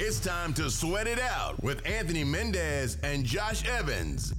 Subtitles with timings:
[0.00, 4.32] It's time to sweat it out with Anthony Mendez and Josh Evans.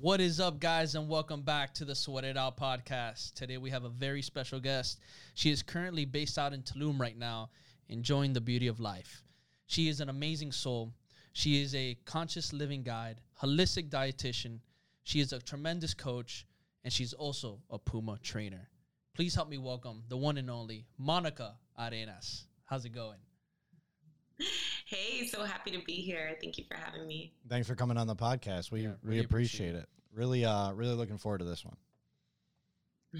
[0.00, 3.34] What is up, guys, and welcome back to the Sweat It Out podcast.
[3.34, 4.98] Today we have a very special guest.
[5.34, 7.50] She is currently based out in Tulum right now,
[7.88, 9.22] enjoying the beauty of life.
[9.68, 10.92] She is an amazing soul.
[11.34, 14.60] She is a conscious living guide, holistic dietitian.
[15.02, 16.46] She is a tremendous coach,
[16.82, 18.68] and she's also a Puma trainer.
[19.14, 22.46] Please help me welcome the one and only Monika Arenas.
[22.64, 23.18] How's it going?
[24.86, 26.36] Hey, so happy to be here.
[26.40, 27.32] Thank you for having me.
[27.48, 28.70] Thanks for coming on the podcast.
[28.72, 29.88] We Yeah, we really appreciate, appreciate it.
[30.12, 31.76] Really uh really looking forward to this one.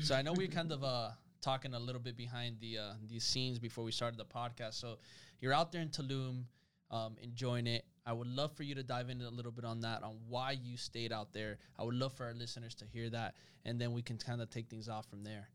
[0.03, 3.25] So I know we're kind of uh talking a little bit behind the uh these
[3.25, 4.75] scenes before we started the podcast.
[4.75, 4.99] So
[5.41, 6.45] you're out there in Tulum,
[6.95, 7.85] um, enjoying it.
[8.07, 10.53] I would love for you to dive into a little bit on that, on why
[10.53, 11.59] you stayed out there.
[11.79, 14.49] I would love for our listeners to hear that, and then we can kind of
[14.49, 15.49] take things off from there.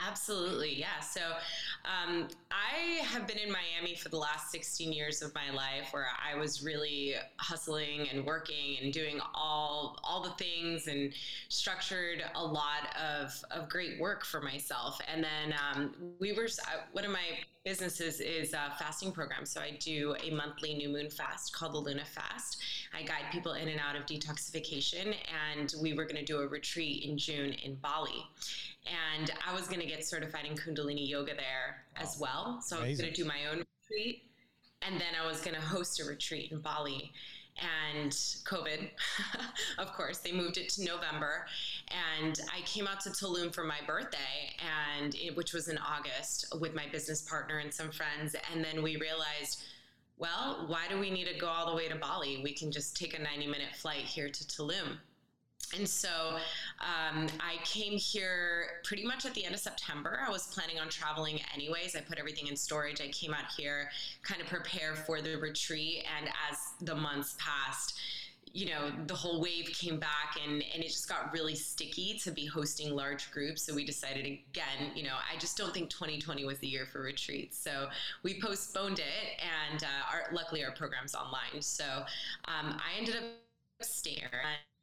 [0.00, 1.00] Absolutely, yeah.
[1.00, 1.20] So
[1.84, 6.06] um, I have been in Miami for the last 16 years of my life, where
[6.24, 11.12] I was really hustling and working and doing all all the things and
[11.48, 15.00] structured a lot of of great work for myself.
[15.12, 17.24] And then um, we were uh, one of my
[17.64, 19.44] businesses is a fasting program.
[19.44, 22.56] So I do a monthly new moon fast called the LunaFast.
[22.94, 25.14] I guide people in and out of detoxification,
[25.52, 28.24] and we were going to do a retreat in June in Bali.
[29.16, 32.60] And I was going to get certified in Kundalini yoga there as well.
[32.62, 34.24] So I was going to do my own retreat,
[34.82, 37.12] and then I was going to host a retreat in Bali.
[37.60, 38.88] And COVID,
[39.78, 41.46] of course, they moved it to November.
[42.20, 44.54] And I came out to Tulum for my birthday,
[44.94, 48.36] and it, which was in August, with my business partner and some friends.
[48.52, 49.64] And then we realized,
[50.18, 52.40] well, why do we need to go all the way to Bali?
[52.42, 54.98] We can just take a 90 minute flight here to Tulum.
[55.76, 56.36] And so
[56.80, 60.20] um, I came here pretty much at the end of September.
[60.26, 61.94] I was planning on traveling anyways.
[61.94, 63.00] I put everything in storage.
[63.00, 63.90] I came out here,
[64.22, 66.04] kind of prepare for the retreat.
[66.18, 67.98] And as the months passed,
[68.52, 72.30] you know, the whole wave came back and, and it just got really sticky to
[72.30, 73.62] be hosting large groups.
[73.62, 77.02] So we decided again, you know, I just don't think 2020 was the year for
[77.02, 77.58] retreats.
[77.58, 77.88] So
[78.22, 81.60] we postponed it and uh, our, luckily our program's online.
[81.60, 81.84] So
[82.46, 83.22] um, I ended up
[83.80, 84.24] staying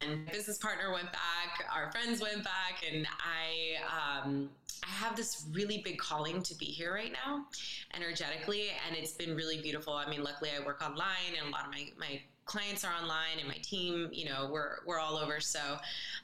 [0.01, 4.49] and business partner went back, our friends went back, and I um,
[4.83, 7.45] I have this really big calling to be here right now,
[7.93, 9.93] energetically, and it's been really beautiful.
[9.93, 13.39] I mean, luckily I work online, and a lot of my my clients are online,
[13.39, 15.39] and my team, you know, we're we're all over.
[15.39, 15.77] So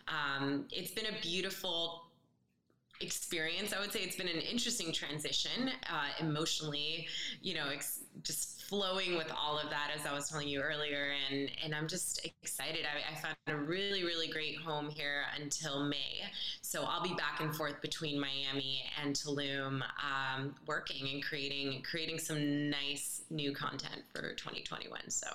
[0.07, 2.03] um, it's been a beautiful
[2.99, 3.73] experience.
[3.73, 7.07] I would say it's been an interesting transition uh, emotionally,
[7.41, 11.11] you know, ex- just flowing with all of that, as I was telling you earlier.
[11.29, 12.85] And, and I'm just excited.
[12.85, 16.21] I, I found a really, really great home here until May.
[16.61, 22.17] So I'll be back and forth between Miami and Tulum, um, working and creating, creating
[22.17, 25.09] some nice new content for 2021.
[25.09, 25.27] So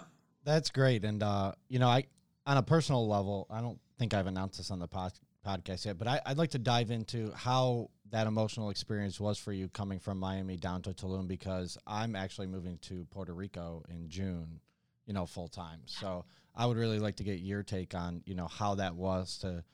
[0.44, 1.04] That's great.
[1.04, 2.06] And uh, you know, I
[2.46, 5.12] on a personal level, I don't think I've announced this on the pod,
[5.46, 9.52] podcast yet, but I, I'd like to dive into how that emotional experience was for
[9.52, 14.08] you coming from Miami down to Tulum because I'm actually moving to Puerto Rico in
[14.08, 14.60] June,
[15.06, 15.80] you know, full time.
[15.86, 16.24] So
[16.54, 19.64] I would really like to get your take on, you know, how that was to,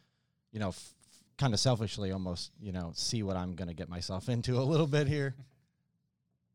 [0.50, 0.94] you know, f-
[1.38, 4.64] kind of selfishly almost, you know, see what I'm going to get myself into a
[4.64, 5.34] little bit here.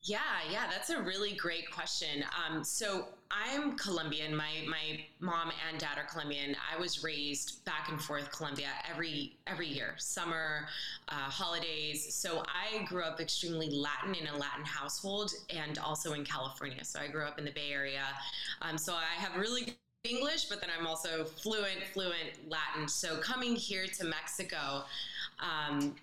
[0.07, 0.19] Yeah,
[0.49, 2.23] yeah, that's a really great question.
[2.31, 4.33] Um, so I'm Colombian.
[4.33, 6.55] My my mom and dad are Colombian.
[6.73, 10.69] I was raised back and forth Colombia every every year, summer,
[11.09, 12.15] uh, holidays.
[12.15, 16.85] So I grew up extremely Latin in a Latin household, and also in California.
[16.85, 18.05] So I grew up in the Bay Area.
[18.61, 19.75] Um, so I have really
[20.05, 22.87] English, but then I'm also fluent fluent Latin.
[22.87, 24.85] So coming here to Mexico.
[25.39, 25.95] Um,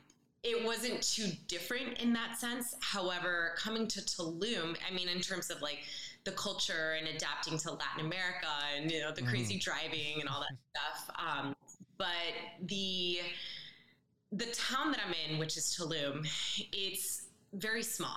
[0.45, 2.75] it wasn't too different in that sense.
[2.81, 5.79] However, coming to Tulum, I mean, in terms of like
[6.25, 8.47] the culture and adapting to Latin America
[8.77, 10.57] and you know the crazy driving and all that
[11.07, 11.57] stuff, um,
[11.99, 12.07] but
[12.63, 13.19] the
[14.33, 16.27] the town that I'm in, which is Tulum,
[16.73, 18.17] it's very small.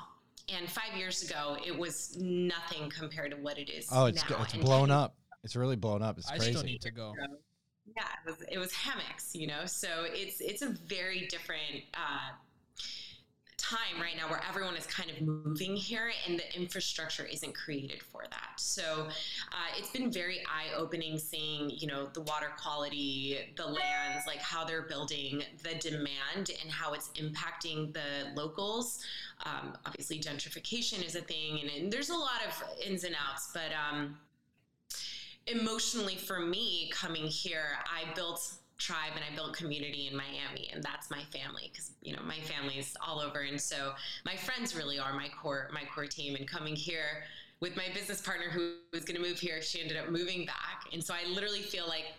[0.50, 4.42] And five years ago, it was nothing compared to what it is Oh, it's now.
[4.44, 5.16] it's blown 10 up.
[5.44, 6.18] It's really blown up.
[6.18, 6.52] It's I crazy.
[6.54, 7.14] still need to go.
[7.96, 9.66] Yeah it was, it was hammocks you know?
[9.66, 12.34] So it's it's a very different uh,
[13.58, 18.02] time right now where everyone is kind of moving here and the infrastructure isn't created
[18.02, 18.52] for that.
[18.58, 24.40] So uh, it's been very eye-opening seeing you know the water quality the lands like
[24.40, 29.00] how they're building the demand and how it's impacting the locals.
[29.46, 33.52] Um, obviously gentrification is a thing and, and there's a lot of ins and outs
[33.54, 34.18] but um,
[35.48, 40.84] emotionally for me coming here, I built tribe and I built community in Miami and
[40.84, 43.40] that's my family because you know my family's all over.
[43.40, 43.94] And so
[44.26, 46.36] my friends really are my core my core team.
[46.36, 47.24] And coming here
[47.60, 50.86] with my business partner who was going to move here she ended up moving back.
[50.94, 52.14] And so I literally feel like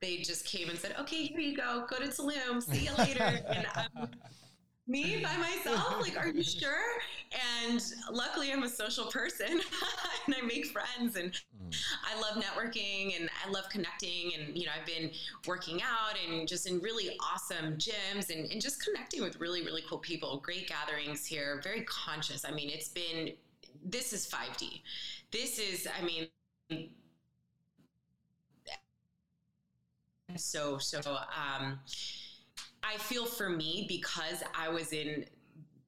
[0.00, 1.86] they just came and said okay here you go.
[1.88, 2.62] Go to Tulum.
[2.62, 3.40] See you later.
[3.48, 4.08] And um,
[4.90, 6.00] me by myself?
[6.00, 6.82] Like are you sure?
[7.68, 9.46] And luckily i'm a social person
[10.26, 11.76] and i make friends and mm.
[12.04, 15.12] i love networking and i love connecting and you know i've been
[15.46, 19.82] working out and just in really awesome gyms and, and just connecting with really really
[19.88, 20.38] cool people.
[20.38, 21.60] Great gatherings here.
[21.62, 22.44] Very conscious.
[22.44, 23.32] I mean it's been
[23.84, 24.82] this is 5d
[25.30, 26.90] this is i mean
[30.36, 31.78] so so um
[32.82, 35.24] I feel for me because I was in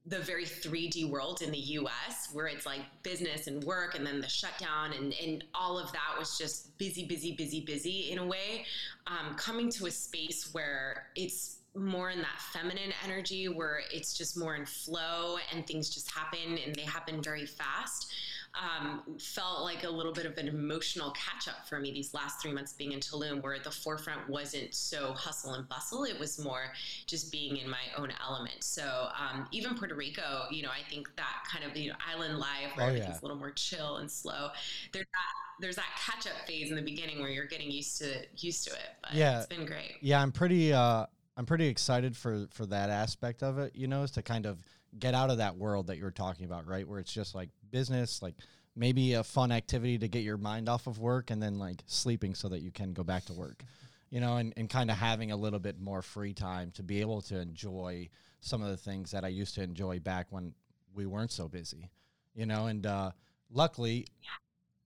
[0.06, 4.20] the very 3D world in the US where it's like business and work and then
[4.20, 8.26] the shutdown and, and all of that was just busy, busy, busy, busy in a
[8.26, 8.64] way.
[9.06, 14.36] Um, coming to a space where it's more in that feminine energy where it's just
[14.36, 18.12] more in flow and things just happen and they happen very fast
[18.60, 22.42] um, felt like a little bit of an emotional catch up for me these last
[22.42, 26.04] three months being in Tulum, where the forefront wasn't so hustle and bustle.
[26.04, 26.72] It was more
[27.06, 28.62] just being in my own element.
[28.62, 32.38] So um, even Puerto Rico, you know, I think that kind of you know island
[32.38, 33.20] life where oh, everything's yeah.
[33.20, 34.48] a little more chill and slow.
[34.92, 38.26] There's that there's that catch up phase in the beginning where you're getting used to
[38.36, 38.90] used to it.
[39.02, 39.92] But yeah, it's been great.
[40.00, 40.72] Yeah, I'm pretty.
[40.72, 41.06] Uh,
[41.38, 43.74] I'm pretty excited for for that aspect of it.
[43.74, 44.58] You know, is to kind of
[44.98, 46.86] get out of that world that you were talking about, right?
[46.86, 48.34] Where it's just like business, like
[48.74, 52.34] maybe a fun activity to get your mind off of work and then like sleeping
[52.34, 53.64] so that you can go back to work
[54.12, 57.00] you know and, and kind of having a little bit more free time to be
[57.00, 58.08] able to enjoy
[58.40, 60.54] some of the things that i used to enjoy back when
[60.94, 61.90] we weren't so busy
[62.34, 63.10] you know and uh,
[63.50, 64.06] luckily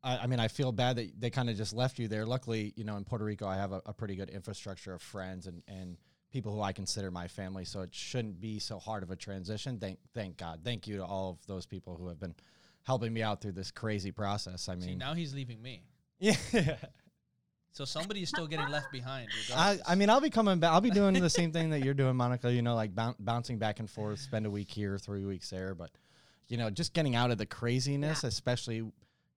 [0.02, 2.72] I, I, mean i feel bad that they kind of just left you there luckily
[2.76, 5.62] you know in puerto rico i have a, a pretty good infrastructure of friends and,
[5.68, 5.96] and
[6.36, 9.78] people who i consider my family so it shouldn't be so hard of a transition
[9.78, 12.34] thank thank god thank you to all of those people who have been
[12.86, 14.68] helping me out through this crazy process.
[14.68, 15.82] I mean, See, now he's leaving me.
[16.18, 16.36] Yeah.
[17.72, 19.28] So somebody is still getting left behind.
[19.54, 20.72] I, I mean, I'll be coming back.
[20.72, 22.50] I'll be doing the same thing that you're doing, Monika.
[22.50, 25.74] You know, like bouncing back and forth, spend a week here, three weeks there.
[25.74, 25.90] But
[26.48, 28.28] you know, just getting out of the craziness, yeah.
[28.28, 28.90] especially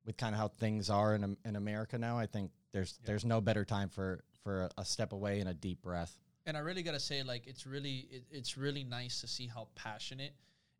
[0.05, 2.17] with kind of how things are in in America now.
[2.17, 3.07] I think there's yeah.
[3.07, 6.17] there's no better time for for a, a, step away and a deep breath.
[6.49, 9.67] And I really gotta say, like, it's really it, it's really nice to see how
[9.75, 10.33] passionate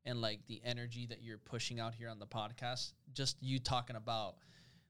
[0.03, 2.93] and like the energy that you're pushing out here on the podcast.
[3.13, 4.37] Just you talking about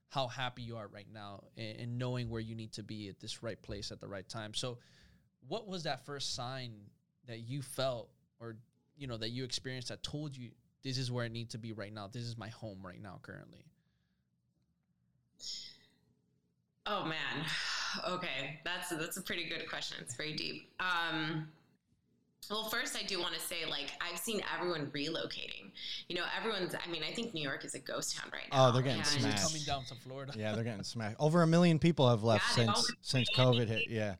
[0.08, 3.20] how happy you are right now and, and, knowing where you need to be at
[3.20, 4.54] this right place at the right time.
[4.54, 4.78] So,
[5.48, 6.72] what was that first sign
[7.28, 8.08] that you felt
[8.40, 8.56] or
[8.96, 10.48] you know that you experienced that told you
[10.82, 12.08] this is where I need to be right now?
[12.10, 13.66] This is my home right now currently.
[16.86, 17.44] Oh man.
[18.08, 19.98] Okay, that's that's a pretty good question.
[20.00, 20.70] It's very deep.
[20.78, 21.48] Um,
[22.48, 25.70] well, first, I do want to say, like, I've seen everyone relocating.
[26.08, 26.74] You know, everyone's.
[26.74, 28.68] I mean, I think New York is a ghost town right now.
[28.68, 29.44] Oh, they're getting smashed.
[29.44, 30.32] Coming down to Florida.
[30.36, 31.16] Yeah, they're getting smashed.
[31.20, 33.88] Over a million people have left yeah, since since COVID hit.
[33.88, 34.14] Yeah.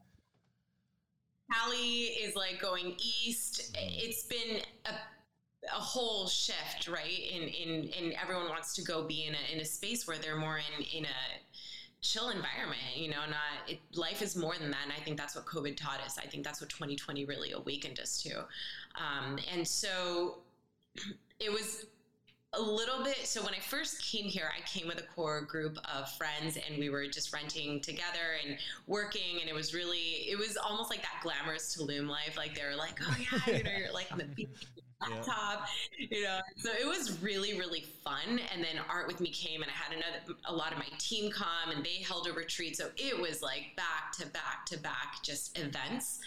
[1.52, 3.76] Cali is like going east.
[3.76, 4.92] It's been a
[5.64, 7.18] a whole shift, right?
[7.32, 10.36] In in in everyone wants to go be in a in a space where they're
[10.36, 11.08] more in in a
[12.02, 15.36] chill environment you know not it, life is more than that and i think that's
[15.36, 16.18] what covid taught us.
[16.18, 18.38] I think that's what 2020 really awakened us to.
[18.96, 20.38] Um, and so
[21.40, 21.86] it was
[22.54, 25.78] a little bit so when i first came here i came with a core group
[25.96, 28.58] of friends and we were just renting together and
[28.88, 32.64] working and it was really it was almost like that glamorous tulum life like they
[32.64, 34.48] were like oh yeah you know you're like on the beach
[35.08, 35.56] yeah.
[35.98, 36.40] you know.
[36.56, 38.40] So it was really, really fun.
[38.52, 41.30] And then Art with Me came, and I had another a lot of my team
[41.30, 42.76] come, and they held a retreat.
[42.76, 46.20] So it was like back to back to back, just events.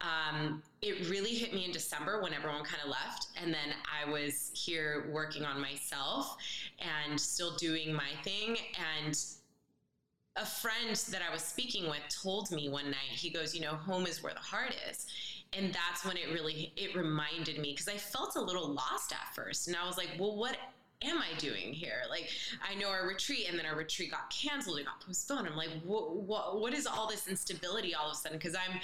[0.00, 4.10] Um, it really hit me in December when everyone kind of left, and then I
[4.10, 6.36] was here working on myself
[6.80, 8.56] and still doing my thing
[9.04, 9.18] and
[10.36, 13.74] a friend that I was speaking with told me one night, he goes, you know,
[13.74, 15.06] home is where the heart is
[15.52, 19.34] and that's when it really it reminded me because i felt a little lost at
[19.34, 20.56] first and i was like well what
[21.02, 22.02] am I doing here?
[22.10, 22.28] Like,
[22.68, 25.46] I know our retreat, and then our retreat got canceled, it got postponed.
[25.46, 28.38] I'm like, what, what, what is all this instability all of a sudden?
[28.38, 28.80] Because I'm,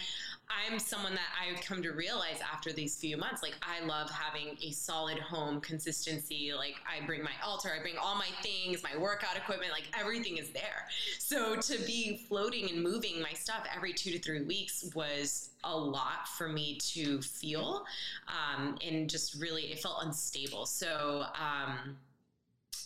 [0.48, 4.56] I'm someone that I've come to realize after these few months, like, I love having
[4.62, 6.52] a solid home consistency.
[6.56, 10.36] Like, I bring my altar, I bring all my things, my workout equipment, like, everything
[10.36, 10.86] is there.
[11.18, 15.76] So to be floating and moving my stuff every two to three weeks was a
[15.76, 17.84] lot for me to feel
[18.28, 21.96] um, and just really it felt unstable so um,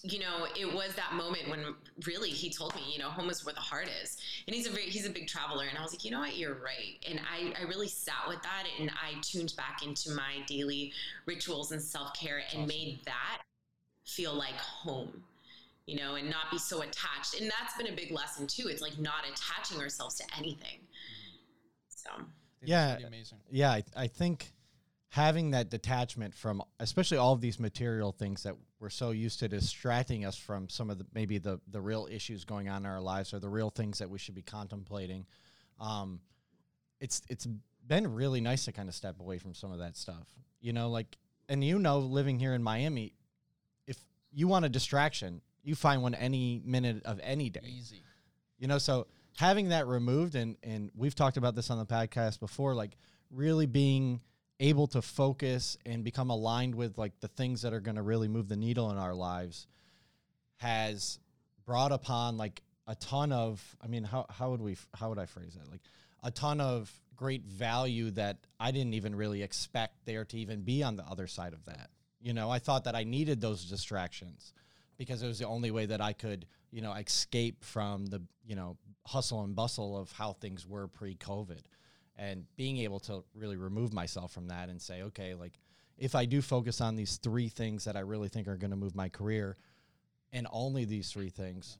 [0.02, 1.74] you know, it was that moment when
[2.06, 4.16] really he told me, you know, home is where the heart is.
[4.46, 5.66] And he's a very, he's a big traveler.
[5.68, 7.04] And I was like, you know what, you're right.
[7.08, 10.92] And I, I really sat with that and I tuned back into my daily
[11.26, 12.68] rituals and self care and awesome.
[12.68, 13.42] made that
[14.04, 15.22] feel like home,
[15.86, 17.40] you know, and not be so attached.
[17.40, 18.68] And that's been a big lesson too.
[18.68, 20.78] It's like not attaching ourselves to anything.
[21.88, 22.10] So,
[22.62, 23.38] yeah, amazing.
[23.50, 24.52] yeah, I, I think
[25.10, 29.48] having that detachment from especially all of these material things that we're so used to
[29.48, 33.00] distracting us from some of the maybe the the real issues going on in our
[33.00, 35.24] lives or the real things that we should be contemplating
[35.80, 36.20] um
[37.00, 37.46] it's it's
[37.86, 40.26] been really nice to kind of step away from some of that stuff
[40.60, 41.16] you know like
[41.48, 43.14] and you know living here in Miami
[43.86, 43.96] if
[44.30, 47.60] you want a distraction you find one any minute of any day.
[47.64, 48.02] Easy.
[48.58, 49.06] You know so
[49.38, 52.96] having that removed and and we've talked about this on the podcast before like
[53.30, 54.20] really being
[54.60, 58.28] able to focus and become aligned with like the things that are going to really
[58.28, 59.66] move the needle in our lives
[60.56, 61.18] has
[61.64, 65.26] brought upon like a ton of i mean how, how would we how would i
[65.26, 65.70] phrase that?
[65.70, 65.80] Like
[66.24, 70.82] a ton of great value that i didn't even really expect there to even be
[70.82, 71.90] on the other side of that.
[72.20, 74.52] You know i thought that i needed those distractions
[74.96, 78.56] because it was the only way that i could you know escape from the you
[78.56, 81.62] know hustle and bustle of how things were pre-covid
[82.18, 85.58] and being able to really remove myself from that and say, okay, like
[85.96, 88.76] if I do focus on these three things that I really think are going to
[88.76, 89.56] move my career,
[90.32, 91.78] and only these three things,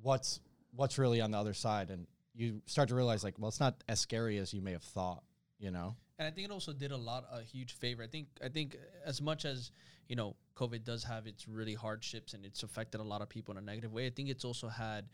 [0.00, 0.40] what's
[0.74, 1.90] what's really on the other side?
[1.90, 4.82] And you start to realize, like, well, it's not as scary as you may have
[4.82, 5.22] thought,
[5.58, 5.96] you know.
[6.18, 8.02] And I think it also did a lot a huge favor.
[8.02, 9.72] I think I think as much as
[10.08, 13.52] you know, COVID does have its really hardships and it's affected a lot of people
[13.52, 14.06] in a negative way.
[14.06, 15.06] I think it's also had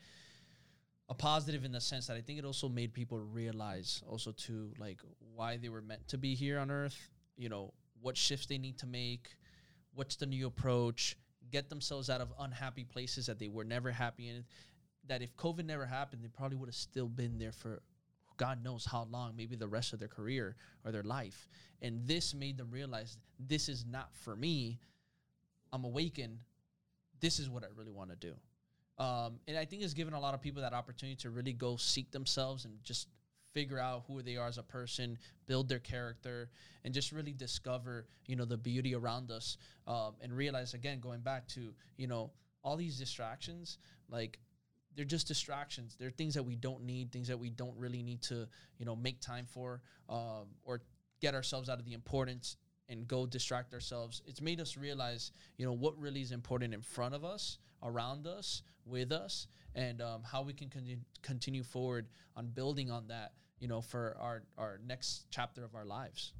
[1.13, 4.71] a positive in the sense that I think it also made people realize also to
[4.79, 4.99] like
[5.35, 6.97] why they were meant to be here on earth,
[7.37, 9.29] you know, what shifts they need to make,
[9.93, 11.15] what's the new approach,
[11.51, 14.43] get themselves out of unhappy places that they were never happy in.
[15.07, 17.83] That if COVID never happened, they probably would have still been there for
[18.37, 21.47] God knows how long, maybe the rest of their career or their life.
[21.83, 24.79] And this made them realize this is not for me.
[25.71, 26.39] I'm awakened.
[27.19, 28.33] This is what I really want to do.
[28.97, 31.77] Um, and I think it's given a lot of people that opportunity to really go
[31.77, 33.07] seek themselves and just
[33.53, 36.49] figure out who they are as a person, build their character,
[36.83, 39.57] and just really discover, you know, the beauty around us,
[39.87, 42.31] um, and realize again, going back to, you know,
[42.63, 43.77] all these distractions,
[44.09, 44.39] like
[44.95, 45.95] they're just distractions.
[45.99, 48.47] They're things that we don't need, things that we don't really need to,
[48.77, 50.81] you know, make time for, um, or
[51.21, 52.57] get ourselves out of the importance
[52.89, 54.21] and go distract ourselves.
[54.25, 58.27] It's made us realize, you know, what really is important in front of us, around
[58.27, 63.33] us, with us, and um, how we can con- continue forward on building on that,
[63.59, 66.33] you know, for our our next chapter of our lives.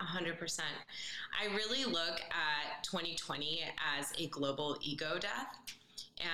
[0.00, 0.60] 100%.
[1.38, 3.60] I really look at 2020
[3.98, 5.56] as a global ego death.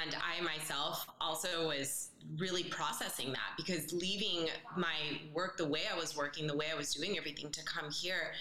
[0.02, 5.96] And I myself also was really processing that because leaving my work the way I
[5.96, 8.32] was working, the way I was doing everything to come here,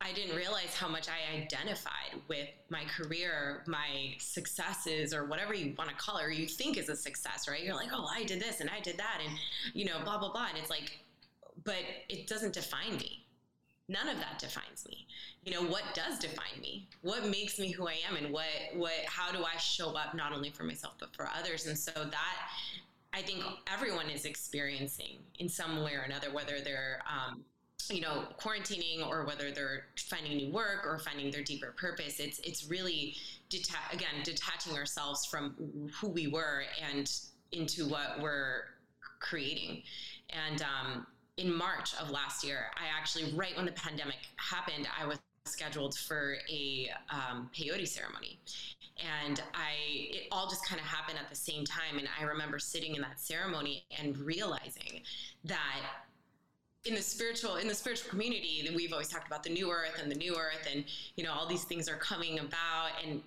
[0.00, 5.74] I didn't realize how much I identified with my career, my successes, or whatever you
[5.78, 7.62] want to call it, or you think is a success, right?
[7.62, 9.34] You're like, oh, I did this and I did that, and
[9.72, 10.98] you know, blah blah blah, and it's like,
[11.64, 13.24] but it doesn't define me.
[13.88, 15.06] None of that defines me.
[15.44, 16.88] You know, what does define me?
[17.02, 20.32] What makes me who I am, and what what how do I show up not
[20.32, 21.66] only for myself but for others?
[21.66, 22.36] And so that
[23.14, 27.44] I think everyone is experiencing in some way or another, whether they're um,
[27.90, 32.38] you know quarantining or whether they're finding new work or finding their deeper purpose it's
[32.40, 33.14] it's really
[33.50, 35.54] deta- again detaching ourselves from
[36.00, 37.10] who we were and
[37.52, 38.64] into what we're
[39.20, 39.82] creating.
[40.30, 45.04] And um, in march of last year i actually right when the pandemic happened i
[45.04, 48.38] was scheduled for a um, peyote ceremony.
[49.26, 51.98] And i it all just kind of happened at the same time.
[51.98, 55.02] And i remember sitting in that ceremony and realizing
[55.44, 55.80] that
[56.84, 60.10] in the spiritual in the spiritual community we've always talked about the new earth and
[60.10, 60.84] the new earth and
[61.16, 62.90] you know all these things are coming about.
[63.04, 63.22] And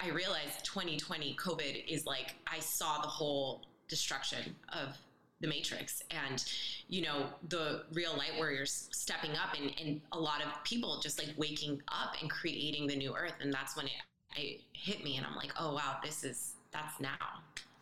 [0.00, 4.96] i realized 2020 covid is like i saw the whole destruction of
[5.40, 6.02] the matrix.
[6.10, 6.42] And
[6.88, 11.18] you know the real light warriors stepping up and, and a lot of people just
[11.18, 13.34] like waking up and creating the new earth.
[13.40, 13.92] And that's when it,
[14.36, 17.10] it hit me and i'm like oh wow this is that's now.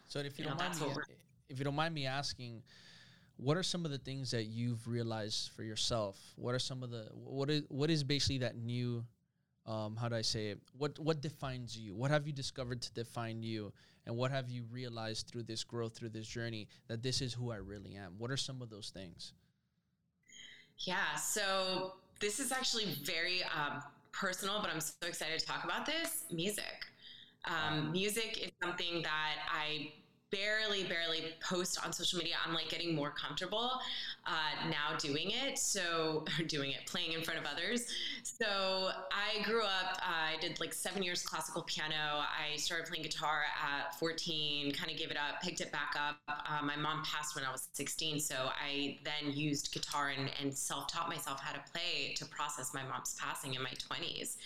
[0.08, 1.02] So if you, you don't know, mind me
[1.48, 2.62] if you don't mind me asking
[3.40, 6.18] what are some of the things that you've realized for yourself?
[6.36, 9.04] What are some of the what is what is basically that new
[9.66, 10.58] um, how do I say it?
[10.76, 11.94] What what defines you?
[11.94, 13.72] What have you discovered to define you?
[14.06, 17.50] And what have you realized through this growth, through this journey, that this is who
[17.50, 18.14] I really am?
[18.18, 19.34] What are some of those things?
[20.78, 23.82] Yeah, so this is actually very um,
[24.12, 26.86] personal, but I'm so excited to talk about this music.
[27.44, 29.92] Um, music is something that I
[30.30, 32.34] barely, barely post on social media.
[32.46, 33.80] I'm like getting more comfortable
[34.26, 35.58] uh, now doing it.
[35.58, 37.86] So, doing it, playing in front of others.
[38.22, 41.94] So, I grew up, uh, I did like seven years classical piano.
[41.94, 46.16] I started playing guitar at 14, kind of gave it up, picked it back up.
[46.28, 48.20] Uh, my mom passed when I was 16.
[48.20, 52.72] So, I then used guitar and, and self taught myself how to play to process
[52.74, 54.36] my mom's passing in my 20s.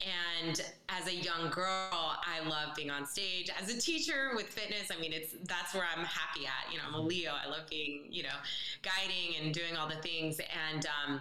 [0.00, 3.50] And as a young girl, I love being on stage.
[3.60, 6.72] As a teacher with fitness, I mean, it's that's where I'm happy at.
[6.72, 7.32] You know, I'm a Leo.
[7.32, 8.36] I love being, you know,
[8.82, 10.40] guiding and doing all the things.
[10.70, 11.20] And um,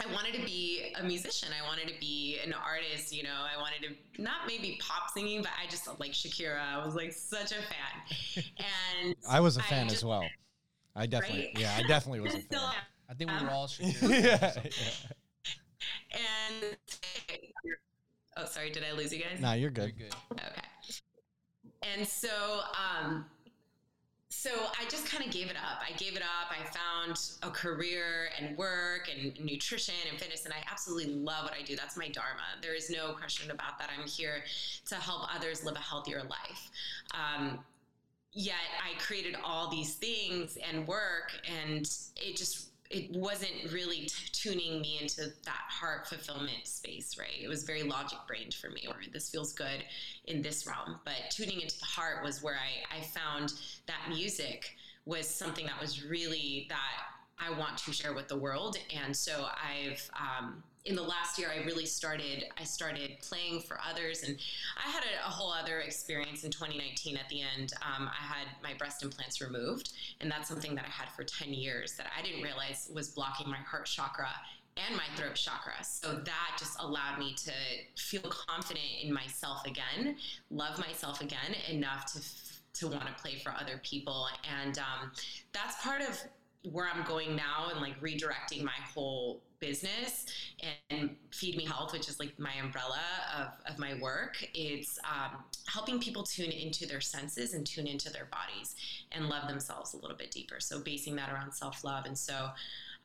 [0.00, 1.50] I wanted to be a musician.
[1.56, 3.14] I wanted to be an artist.
[3.14, 6.60] You know, I wanted to not maybe pop singing, but I just like Shakira.
[6.60, 8.44] I was like such a fan.
[9.02, 10.24] And I was a fan just, as well.
[10.96, 11.58] I definitely, right?
[11.58, 12.60] yeah, I definitely was a fan.
[13.08, 14.10] I think we were all Shakira.
[14.10, 15.00] yeah, yeah.
[16.12, 16.76] And
[18.40, 18.70] Oh, sorry.
[18.70, 19.40] Did I lose you guys?
[19.40, 19.92] No, you're good.
[19.98, 20.16] You're good.
[20.32, 20.62] Okay.
[21.96, 22.28] And so,
[22.74, 23.24] um,
[24.28, 25.80] so I just kind of gave it up.
[25.86, 26.50] I gave it up.
[26.50, 31.54] I found a career and work and nutrition and fitness, and I absolutely love what
[31.54, 31.76] I do.
[31.76, 32.42] That's my dharma.
[32.62, 33.90] There is no question about that.
[33.96, 34.44] I'm here
[34.88, 36.70] to help others live a healthier life.
[37.12, 37.58] Um,
[38.32, 44.10] yet I created all these things and work, and it just it wasn't really t-
[44.32, 47.40] tuning me into that heart fulfillment space, right?
[47.42, 49.84] It was very logic brained for me, or this feels good
[50.26, 51.00] in this realm.
[51.04, 53.54] But tuning into the heart was where I, I found
[53.86, 56.92] that music was something that was really that
[57.38, 58.76] I want to share with the world.
[58.94, 63.78] And so I've um, in the last year i really started i started playing for
[63.86, 64.38] others and
[64.82, 68.46] i had a, a whole other experience in 2019 at the end um, i had
[68.62, 72.22] my breast implants removed and that's something that i had for 10 years that i
[72.22, 74.30] didn't realize was blocking my heart chakra
[74.76, 75.82] and my throat chakra.
[75.82, 77.52] So that just allowed me to
[77.96, 80.16] feel confident in myself again,
[80.50, 82.20] love myself again enough to
[82.72, 84.26] to want to play for other people,
[84.62, 85.10] and um,
[85.52, 86.22] that's part of
[86.70, 90.26] where I'm going now and like redirecting my whole business
[90.90, 93.00] and Feed Me Health, which is like my umbrella
[93.38, 94.36] of, of my work.
[94.54, 98.74] It's um, helping people tune into their senses and tune into their bodies
[99.12, 100.60] and love themselves a little bit deeper.
[100.60, 102.06] So, basing that around self love.
[102.06, 102.48] And so,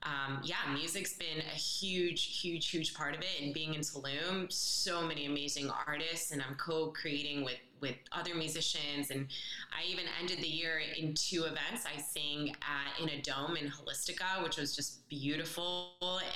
[0.05, 3.41] um, yeah, music's been a huge, huge, huge part of it.
[3.41, 9.11] And being in Tulum, so many amazing artists, and I'm co-creating with with other musicians.
[9.11, 9.27] And
[9.71, 11.85] I even ended the year in two events.
[11.85, 15.91] I sang at, in a dome in Holistika, which was just beautiful,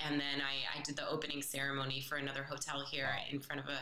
[0.05, 3.67] and then I, I did the opening ceremony for another hotel here in front of
[3.69, 3.79] a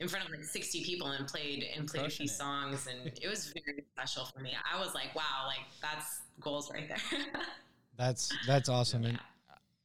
[0.00, 2.36] in front of like 60 people and played and played Crushing a few it.
[2.36, 4.50] songs and it was very special for me.
[4.70, 7.20] I was like, wow, like that's goals right there.
[7.96, 9.02] That's that's awesome.
[9.02, 9.08] Yeah.
[9.10, 9.20] And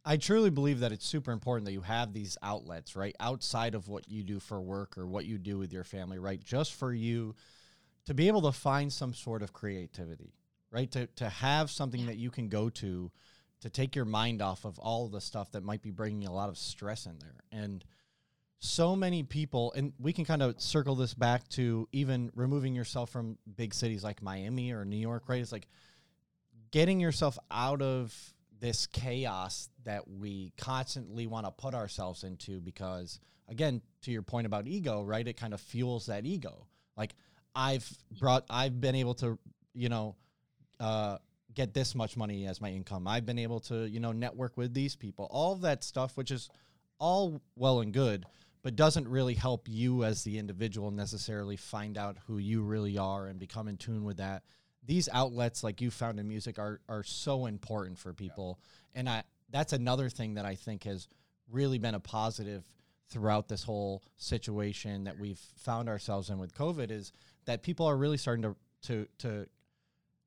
[0.06, 3.14] I truly believe that it's super important that you have these outlets, right?
[3.20, 6.42] Outside of what you do for work or what you do with your family, right?
[6.42, 7.36] Just for you
[8.06, 10.34] to be able to find some sort of creativity,
[10.72, 10.90] right?
[10.92, 13.12] To to have something that you can go to
[13.60, 16.48] to take your mind off of all the stuff that might be bringing a lot
[16.48, 17.42] of stress in there.
[17.52, 17.84] And
[18.60, 23.10] so many people and we can kind of circle this back to even removing yourself
[23.10, 25.42] from big cities like Miami or New York, right?
[25.42, 25.68] It's like
[26.72, 28.14] getting yourself out of
[28.60, 34.48] this chaos that we constantly want to put ourselves into because again to your point
[34.48, 36.68] about ego right it kind of fuels that ego.
[36.96, 37.14] Like
[37.56, 39.38] i've brought i've been able to
[39.74, 40.16] you know
[40.80, 41.18] uh,
[41.54, 43.08] get this much money as my income.
[43.08, 45.28] I've been able to you know network with these people.
[45.32, 46.50] All that stuff which is
[47.00, 48.26] all well and good
[48.64, 53.28] but doesn't really help you as the individual necessarily find out who you really are
[53.28, 54.44] and become in tune with that
[54.88, 58.58] these outlets like you found in music are are so important for people.
[58.94, 59.00] Yeah.
[59.00, 61.08] and i that's another thing that i think has
[61.52, 62.64] really been a positive
[63.10, 67.12] throughout this whole situation that we've found ourselves in with covid is
[67.46, 69.48] that people are really starting to to to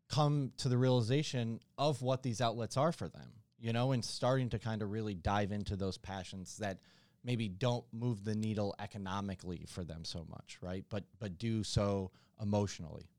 [0.08, 4.48] come to the realization of what these outlets are for them you know and starting
[4.48, 6.78] to kind of really dive into those passions that
[7.22, 10.84] maybe don't move the needle economically for them so much right?
[10.88, 13.10] But but do so emotionally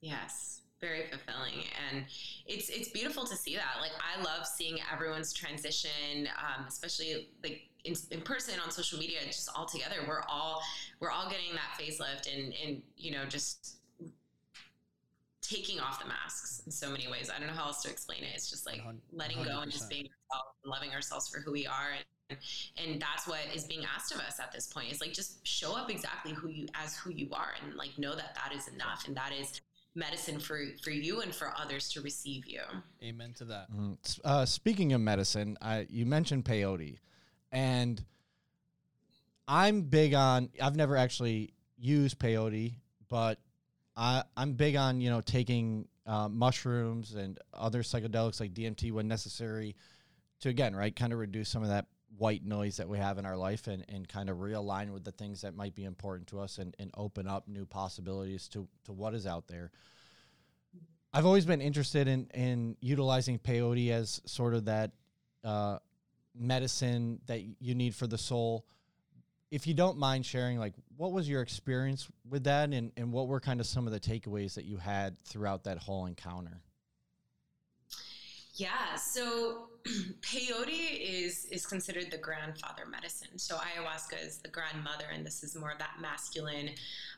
[0.00, 2.04] Yes, very fulfilling, and
[2.46, 3.80] it's it's beautiful to see that.
[3.80, 9.18] Like I love seeing everyone's transition, um, especially like in, in, person on social media,
[9.26, 9.96] just all together.
[10.06, 10.62] We're all
[11.00, 13.78] we're all getting that facelift, and and you know just
[15.40, 17.30] taking off the masks in so many ways.
[17.34, 18.30] I don't know how else to explain it.
[18.34, 18.96] It's just like 100%.
[19.12, 22.38] letting go and just being ourselves, and loving ourselves for who we are, and
[22.76, 24.92] and that's what is being asked of us at this point.
[24.92, 28.14] Is like just show up exactly who you as who you are, and like know
[28.14, 29.60] that that is enough, and that is
[29.96, 32.60] medicine for for you and for others to receive you.
[33.02, 33.72] Amen to that.
[33.72, 34.20] Mm.
[34.24, 36.98] Uh, speaking of medicine, I, you mentioned peyote,
[37.50, 38.04] and
[39.48, 40.50] I'm big on.
[40.60, 42.74] I've never actually used peyote,
[43.08, 43.38] but
[43.96, 49.08] I I'm big on you know taking uh, mushrooms and other psychedelics like DMT when
[49.08, 49.74] necessary
[50.40, 51.86] to again right kind of reduce some of that
[52.18, 55.12] white noise that we have in our life and, and kind of realign with the
[55.12, 58.92] things that might be important to us and, and open up new possibilities to, to
[58.92, 59.70] what is out there.
[61.12, 64.90] I've always been interested in, in utilizing peyote as sort of that
[65.44, 65.78] uh,
[66.34, 68.66] medicine that you need for the soul.
[69.50, 73.28] If you don't mind sharing, like, what was your experience with that and, and what
[73.28, 76.60] were kind of some of the takeaways that you had throughout that whole encounter?
[78.56, 79.68] Yeah, so
[80.22, 83.38] peyote is is considered the grandfather medicine.
[83.38, 86.70] So ayahuasca is the grandmother, and this is more of that masculine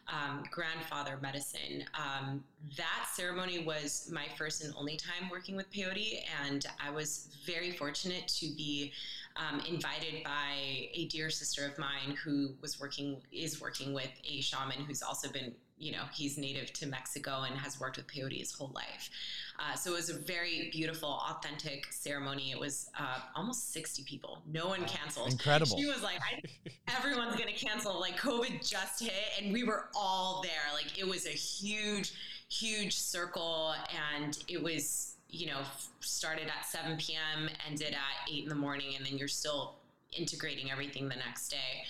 [0.09, 1.85] um, grandfather medicine.
[1.95, 2.43] Um,
[2.77, 7.71] that ceremony was my first and only time working with peyote, and I was very
[7.71, 8.93] fortunate to be
[9.37, 14.41] um, invited by a dear sister of mine who was working is working with a
[14.41, 18.39] shaman who's also been you know he's native to Mexico and has worked with peyote
[18.39, 19.11] his whole life.
[19.59, 22.53] Uh, so it was a very beautiful, authentic ceremony.
[22.53, 24.41] It was uh, almost 60 people.
[24.47, 25.33] No one canceled.
[25.33, 25.77] Incredible.
[25.77, 26.21] She was like,
[26.97, 27.99] everyone's going to cancel.
[27.99, 29.13] Like COVID just hit
[29.43, 30.73] and we were all there.
[30.73, 32.13] Like it was a huge,
[32.49, 33.75] huge circle
[34.15, 35.59] and it was, you know,
[35.99, 39.75] started at 7 p.m., ended at 8 in the morning, and then you're still
[40.13, 41.85] integrating everything the next day.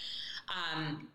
[0.48, 1.08] Um,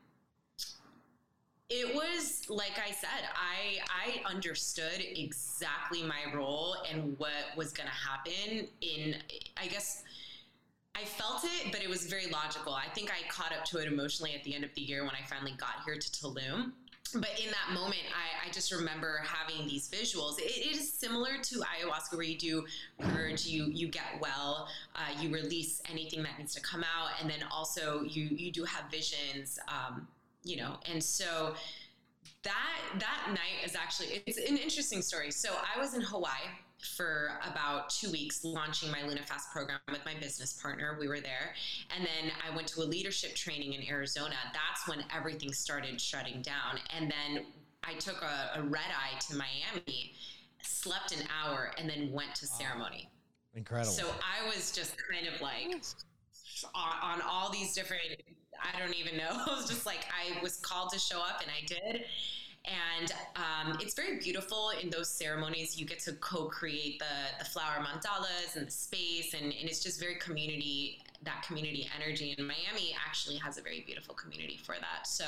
[1.69, 7.87] it was like I said, I I understood exactly my role and what was going
[7.87, 8.67] to happen.
[8.81, 9.15] In
[9.57, 10.03] I guess
[10.95, 12.73] I felt it, but it was very logical.
[12.73, 15.13] I think I caught up to it emotionally at the end of the year when
[15.13, 16.73] I finally got here to Tulum.
[17.15, 20.39] But in that moment, I, I just remember having these visuals.
[20.39, 22.65] It, it is similar to ayahuasca, where you do
[22.99, 27.29] purge, you you get well, uh, you release anything that needs to come out, and
[27.29, 29.59] then also you you do have visions.
[29.67, 30.07] Um,
[30.43, 31.55] you know, and so
[32.43, 35.31] that that night is actually it's an interesting story.
[35.31, 36.49] So I was in Hawaii
[36.83, 40.97] for about two weeks launching my LunaFast program with my business partner.
[40.99, 41.53] We were there.
[41.95, 44.35] And then I went to a leadership training in Arizona.
[44.53, 46.79] That's when everything started shutting down.
[46.95, 47.45] And then
[47.83, 50.13] I took a, a red eye to Miami,
[50.61, 53.09] slept an hour, and then went to ceremony.
[53.55, 53.91] Incredible.
[53.91, 55.83] So I was just kind of like
[56.73, 58.21] on, on all these different
[58.61, 59.29] I don't even know.
[59.47, 62.05] I was just like, I was called to show up and I did.
[62.65, 65.77] And um, it's very beautiful in those ceremonies.
[65.77, 69.83] You get to co create the, the flower mandalas and the space, and, and it's
[69.83, 72.33] just very community, that community energy.
[72.37, 75.07] And Miami actually has a very beautiful community for that.
[75.07, 75.25] So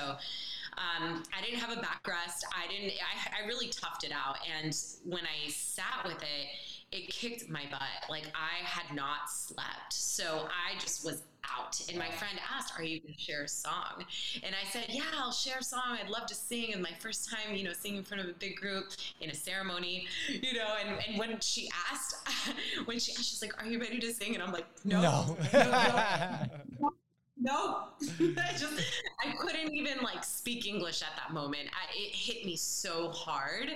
[0.78, 2.44] um, I didn't have a backrest.
[2.56, 4.38] I didn't, I, I really toughed it out.
[4.58, 6.48] And when I sat with it,
[6.96, 8.10] it kicked my butt.
[8.10, 9.94] Like I had not slept.
[9.94, 11.24] So I just was
[11.58, 11.82] out.
[11.90, 14.06] And my friend asked, Are you going to share a song?
[14.44, 15.98] And I said, Yeah, I'll share a song.
[16.02, 16.74] I'd love to sing.
[16.74, 18.86] And my first time, you know, singing in front of a big group
[19.22, 20.76] in a ceremony, you know.
[20.84, 22.16] And, and when she asked,
[22.86, 24.34] when she asked, she's like, Are you ready to sing?
[24.34, 25.02] And I'm like, No.
[25.02, 25.38] No.
[25.54, 26.48] no,
[26.80, 26.90] no.
[27.38, 27.86] No,
[28.20, 28.82] I just
[29.26, 31.70] I couldn't even like speak English at that moment.
[31.72, 33.72] I, it hit me so hard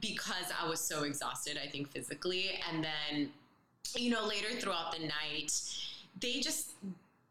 [0.00, 1.58] because I was so exhausted.
[1.62, 3.30] I think physically, and then
[3.94, 5.52] you know later throughout the night,
[6.20, 6.70] they just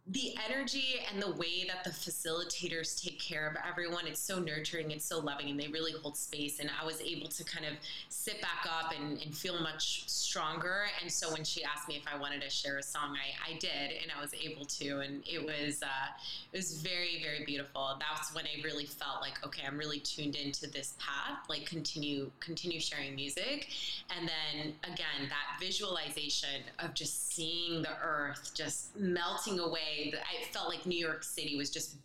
[0.09, 4.91] the energy and the way that the facilitators take care of everyone it's so nurturing
[4.91, 6.59] it's so loving and they really hold space.
[6.59, 7.73] And i was able to kind of
[8.09, 10.83] sit back up and, and feel much stronger.
[11.01, 13.57] And so when she asked me if i wanted to share a song i, I
[13.57, 14.99] did and i was able to.
[14.99, 16.11] And it was uh,
[16.53, 17.97] it was very very beautiful.
[17.99, 22.29] That's when i really felt like okay i'm really tuned into this path like continue
[22.39, 23.69] continue sharing music.
[24.15, 30.69] And then again that visualization of just seeing the earth just melting away I felt
[30.69, 31.97] like New York City was just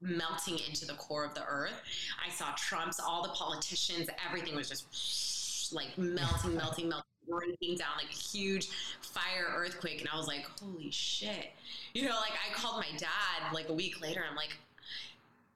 [0.00, 1.80] melting into the core of the earth.
[2.24, 7.90] I saw Trump's, all the politicians, everything was just like melting, melting, melting, breaking down
[7.96, 8.68] like a huge
[9.00, 10.00] fire earthquake.
[10.00, 11.52] And I was like, holy shit.
[11.94, 14.22] You know, like I called my dad like a week later.
[14.28, 14.56] I'm like,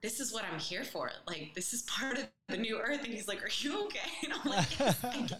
[0.01, 1.09] this is what I'm here for.
[1.25, 3.03] Like, this is part of the new earth.
[3.03, 3.99] And he's like, are you okay?
[4.23, 5.01] And I'm like, yes,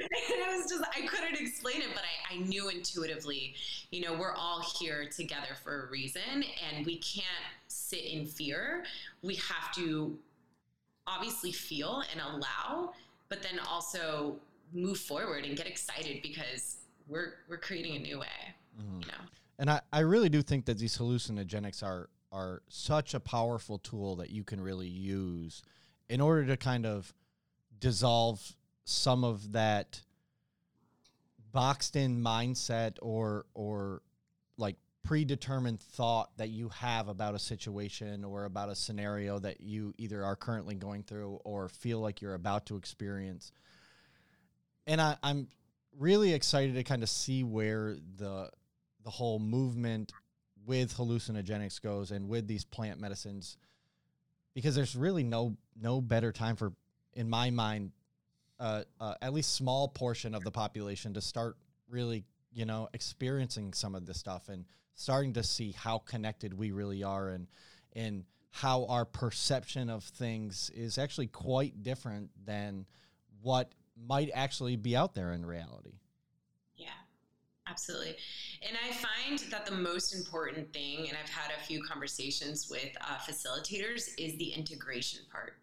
[0.00, 3.54] and I was just I couldn't explain it, but I, I knew intuitively,
[3.90, 7.26] you know, we're all here together for a reason and we can't
[7.68, 8.84] sit in fear.
[9.22, 10.16] We have to
[11.06, 12.92] obviously feel and allow,
[13.28, 14.36] but then also
[14.72, 16.76] move forward and get excited because
[17.08, 18.26] we're we're creating a new way.
[18.80, 19.00] Mm-hmm.
[19.00, 19.24] You know.
[19.58, 24.16] And I, I really do think that these hallucinogenics are are such a powerful tool
[24.16, 25.62] that you can really use
[26.08, 27.12] in order to kind of
[27.80, 28.54] dissolve
[28.88, 30.00] some of that
[31.52, 34.00] boxed in mindset or or
[34.56, 39.94] like predetermined thought that you have about a situation or about a scenario that you
[39.98, 43.52] either are currently going through or feel like you're about to experience.
[44.86, 45.48] And I, I'm
[45.98, 48.50] really excited to kind of see where the
[49.04, 50.12] the whole movement
[50.66, 53.58] with hallucinogenics goes and with these plant medicines
[54.54, 56.72] because there's really no no better time for
[57.12, 57.92] in my mind
[58.60, 61.56] uh, uh, at least small portion of the population to start
[61.88, 66.72] really you know experiencing some of this stuff and starting to see how connected we
[66.72, 67.46] really are and
[67.94, 72.86] and how our perception of things is actually quite different than
[73.42, 73.72] what
[74.06, 75.98] might actually be out there in reality.
[76.76, 76.88] Yeah,
[77.66, 78.16] absolutely.
[78.66, 82.90] And I find that the most important thing, and I've had a few conversations with
[83.00, 85.54] uh, facilitators, is the integration part.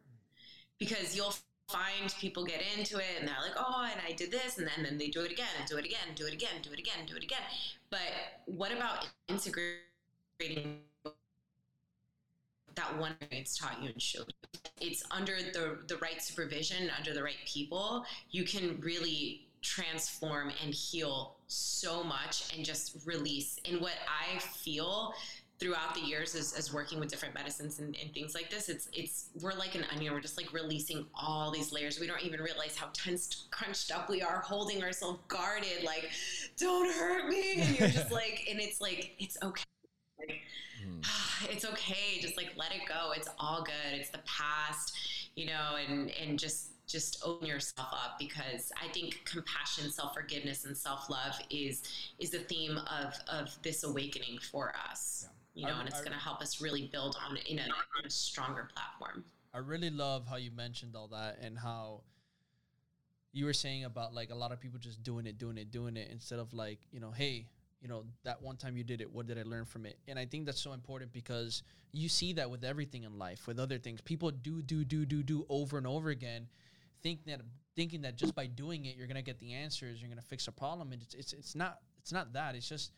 [0.78, 1.34] Because you'll
[1.68, 4.74] find people get into it and they're like, oh, and I did this, and then,
[4.78, 6.80] and then they do it again, and do it again, do it again, do it
[6.80, 7.42] again, do it again.
[7.90, 8.00] But
[8.46, 10.80] what about integrating
[12.76, 14.60] that one experience taught you and showed you?
[14.82, 20.74] It's under the the right supervision, under the right people, you can really transform and
[20.74, 23.60] heal so much and just release.
[23.68, 25.14] And what I feel
[25.66, 28.88] throughout the years as, as working with different medicines and, and, things like this it's
[28.94, 30.14] it's we're like an onion.
[30.14, 32.00] We're just like releasing all these layers.
[32.00, 36.08] We don't even realize how tensed crunched up we are holding ourselves guarded like
[36.56, 37.62] don't hurt me.
[37.62, 39.64] And you're just like and it's like it's okay.
[40.20, 40.42] Like,
[40.88, 41.04] mm.
[41.50, 42.20] it's okay.
[42.22, 43.12] Just like let it go.
[43.16, 44.00] It's all good.
[44.00, 44.96] It's the past
[45.34, 50.66] you know and and just just open yourself up because I think compassion, self forgiveness,
[50.66, 51.82] and self love is
[52.20, 55.24] is the theme of of this awakening for us.
[55.24, 55.35] Yeah.
[55.56, 58.06] You know, I, and it's going to help us really build on in a, on
[58.06, 59.26] a stronger platform.
[59.54, 62.02] I really love how you mentioned all that and how
[63.32, 65.96] you were saying about like a lot of people just doing it, doing it, doing
[65.98, 67.48] it instead of like you know, hey,
[67.82, 70.18] you know that one time you did it what did i learn from it and
[70.18, 73.78] i think that's so important because you see that with everything in life with other
[73.78, 76.48] things people do do do do do over and over again
[77.06, 77.42] think that
[77.76, 80.52] thinking that just by doing it you're gonna get the answers, you're gonna fix a
[80.52, 80.92] problem.
[80.92, 82.56] And it's it's it's not it's not that.
[82.56, 82.92] It's just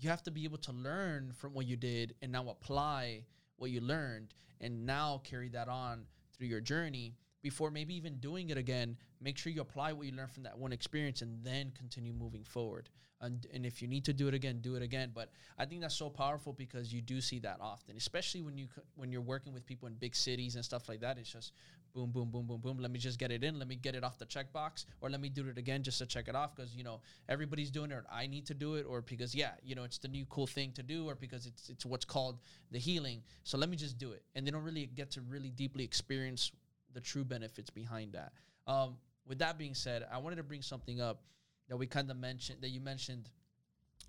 [0.00, 3.24] you have to be able to learn from what you did and now apply
[3.56, 6.04] what you learned and now carry that on
[6.36, 10.12] through your journey before maybe even doing it again make sure you apply what you
[10.12, 12.88] learned from that one experience and then continue moving forward
[13.20, 15.80] and, and if you need to do it again do it again but i think
[15.80, 19.52] that's so powerful because you do see that often especially when you when you're working
[19.52, 21.52] with people in big cities and stuff like that it's just
[21.94, 22.78] boom, boom, boom, boom, boom.
[22.78, 23.58] Let me just get it in.
[23.58, 26.06] Let me get it off the checkbox, or let me do it again just to
[26.06, 28.04] check it off because you know everybody's doing it.
[28.10, 30.72] I need to do it, or because yeah, you know it's the new cool thing
[30.72, 32.38] to do, or because it's it's what's called
[32.70, 33.22] the healing.
[33.44, 36.52] So let me just do it, and they don't really get to really deeply experience
[36.94, 38.32] the true benefits behind that.
[38.66, 38.96] Um,
[39.28, 41.22] with that being said, I wanted to bring something up
[41.68, 43.28] that we kind of mentioned that you mentioned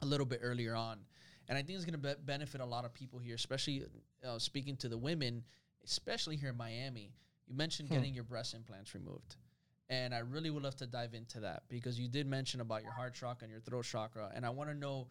[0.01, 0.99] a little bit earlier on,
[1.49, 3.83] and I think it's going to be- benefit a lot of people here, especially
[4.25, 5.43] uh, speaking to the women,
[5.83, 7.11] especially here in Miami.
[7.47, 7.95] You mentioned hmm.
[7.95, 9.35] getting your breast implants removed.
[9.89, 12.91] And I really would love to dive into that because you did mention about your
[12.91, 14.31] heart chakra and your throat chakra.
[14.35, 15.07] And I want to know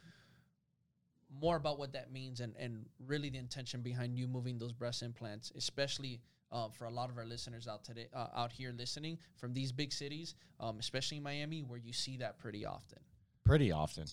[1.40, 5.02] more about what that means and, and really the intention behind you moving those breast
[5.02, 6.20] implants, especially
[6.52, 9.72] uh, for a lot of our listeners out today, uh, out here listening from these
[9.72, 12.98] big cities, um, especially in Miami, where you see that pretty often.
[13.44, 14.06] Pretty often.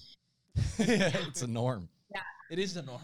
[0.77, 1.89] it's a norm.
[2.13, 2.21] Yeah.
[2.49, 3.01] It is the norm.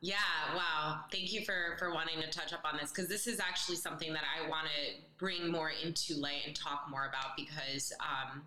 [0.00, 0.16] Yeah,
[0.54, 1.00] wow.
[1.10, 4.12] Thank you for for wanting to touch up on this because this is actually something
[4.12, 8.42] that I want to bring more into light and talk more about because um,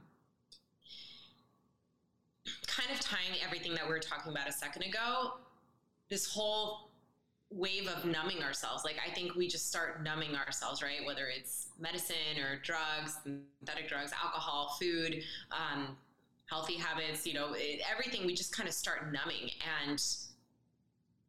[2.68, 5.34] kind of tying everything that we were talking about a second ago,
[6.10, 6.91] this whole
[7.52, 8.84] wave of numbing ourselves.
[8.84, 11.06] Like I think we just start numbing ourselves, right?
[11.06, 15.98] Whether it's medicine or drugs, synthetic drugs, alcohol, food, um,
[16.46, 18.26] healthy habits, you know, it, everything.
[18.26, 19.52] We just kind of start numbing
[19.84, 20.02] and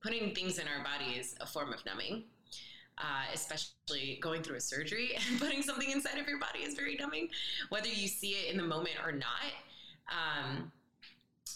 [0.03, 2.25] putting things in our body is a form of numbing.
[2.99, 6.95] Uh, especially going through a surgery and putting something inside of your body is very
[6.95, 7.27] numbing,
[7.71, 9.51] whether you see it in the moment or not.
[10.09, 10.71] Um,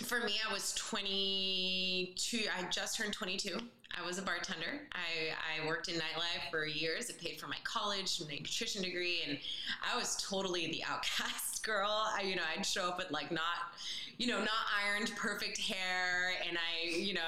[0.05, 2.39] for me, I was 22.
[2.59, 3.59] I just turned 22.
[3.99, 4.81] I was a bartender.
[4.93, 7.09] I, I worked in nightlife for years.
[7.09, 9.39] It paid for my college, and my nutrition degree, and
[9.83, 11.89] I was totally the outcast girl.
[11.89, 13.73] I, you know, I'd show up with like not,
[14.19, 14.51] you know, not
[14.85, 17.21] ironed, perfect hair, and I, you know,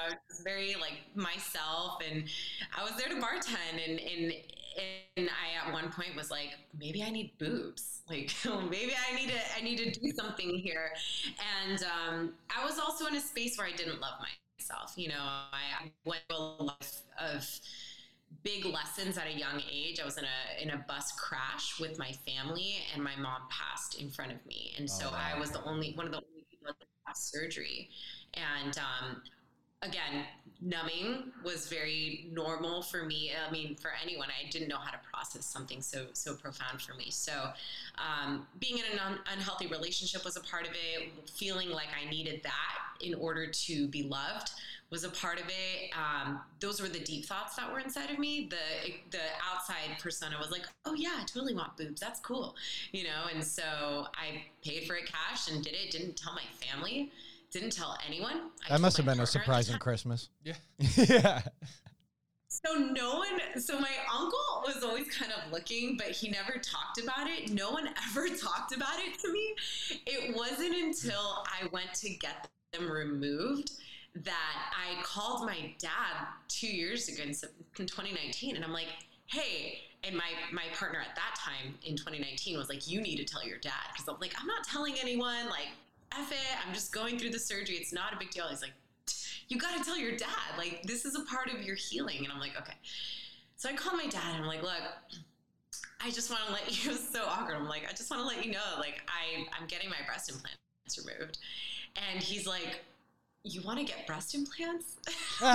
[0.43, 2.01] very like myself.
[2.07, 2.25] And
[2.77, 4.33] I was there to bartend, and and
[5.17, 8.01] and I at one point was like, maybe I need boobs.
[8.07, 8.31] Like
[8.69, 10.91] maybe I need to I need to do something here.
[11.63, 14.19] And um, I was also in a space where I didn't love
[14.69, 14.93] myself.
[14.95, 16.87] You know, I, went through a lot
[17.19, 17.47] of
[18.43, 19.99] big lessons at a young age.
[19.99, 24.01] I was in a in a bus crash with my family, and my mom passed
[24.01, 25.31] in front of me, and so oh, wow.
[25.35, 27.89] I was the only one of the only people that had surgery.
[28.35, 29.21] And um,
[29.81, 30.25] again,
[30.61, 33.31] numbing was very normal for me.
[33.47, 36.93] I mean, for anyone, I didn't know how to process something so so profound for
[36.95, 37.11] me.
[37.11, 37.51] So,
[37.97, 41.29] um, being in an un- unhealthy relationship was a part of it.
[41.29, 44.51] Feeling like I needed that in order to be loved
[44.89, 45.91] was a part of it.
[45.95, 48.49] Um, those were the deep thoughts that were inside of me.
[48.49, 52.01] The the outside persona was like, "Oh yeah, I totally want boobs.
[52.01, 52.55] That's cool,"
[52.91, 53.27] you know.
[53.33, 55.91] And so I paid for it cash and did it.
[55.91, 57.11] Didn't tell my family
[57.51, 58.51] didn't tell anyone.
[58.67, 59.79] I That must have been a partner at the surprising.
[59.79, 60.29] Christmas.
[60.43, 60.53] Yeah.
[60.97, 61.41] yeah.
[62.47, 63.61] So no one.
[63.61, 67.51] So my uncle was always kind of looking, but he never talked about it.
[67.51, 69.53] No one ever talked about it to me.
[70.05, 73.71] It wasn't until I went to get them removed
[74.15, 78.87] that I called my dad two years ago in in 2019, and I'm like,
[79.27, 83.25] "Hey." And my my partner at that time in 2019 was like, "You need to
[83.25, 85.67] tell your dad," because I'm like, "I'm not telling anyone." Like,
[86.11, 87.75] "F it," I'm just going through the surgery.
[87.75, 88.47] It's not a big deal.
[88.47, 88.73] He's like,
[89.49, 92.23] you got to tell your dad like this is a part of your healing.
[92.23, 92.75] And i'm like okay.
[93.57, 94.81] So i called my dad and i'm like look
[96.01, 98.21] i just want to let you it was so awkward i'm like i just want
[98.21, 100.55] to let you know like i i'm getting my breast implants
[100.97, 101.39] removed.
[102.11, 102.85] And he's like
[103.43, 104.97] you want to get breast implants?
[105.41, 105.51] I'm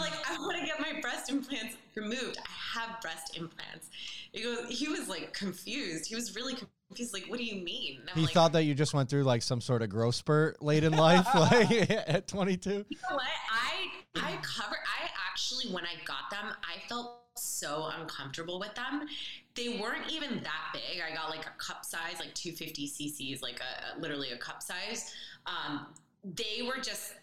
[0.00, 2.38] like i want to get my breast implants removed.
[2.38, 3.90] I have breast implants.
[4.32, 6.08] He goes he was like confused.
[6.08, 6.75] He was really confused
[7.12, 9.60] like what do you mean he like, thought that you just went through like some
[9.60, 12.70] sort of growth spurt late in life, like at 22.
[12.70, 13.26] You know what?
[13.50, 14.76] I I cover.
[14.76, 19.06] I actually, when I got them, I felt so uncomfortable with them.
[19.54, 21.02] They weren't even that big.
[21.02, 25.14] I got like a cup size, like 250 cc's, like a literally a cup size.
[25.46, 25.86] Um,
[26.24, 27.14] they were just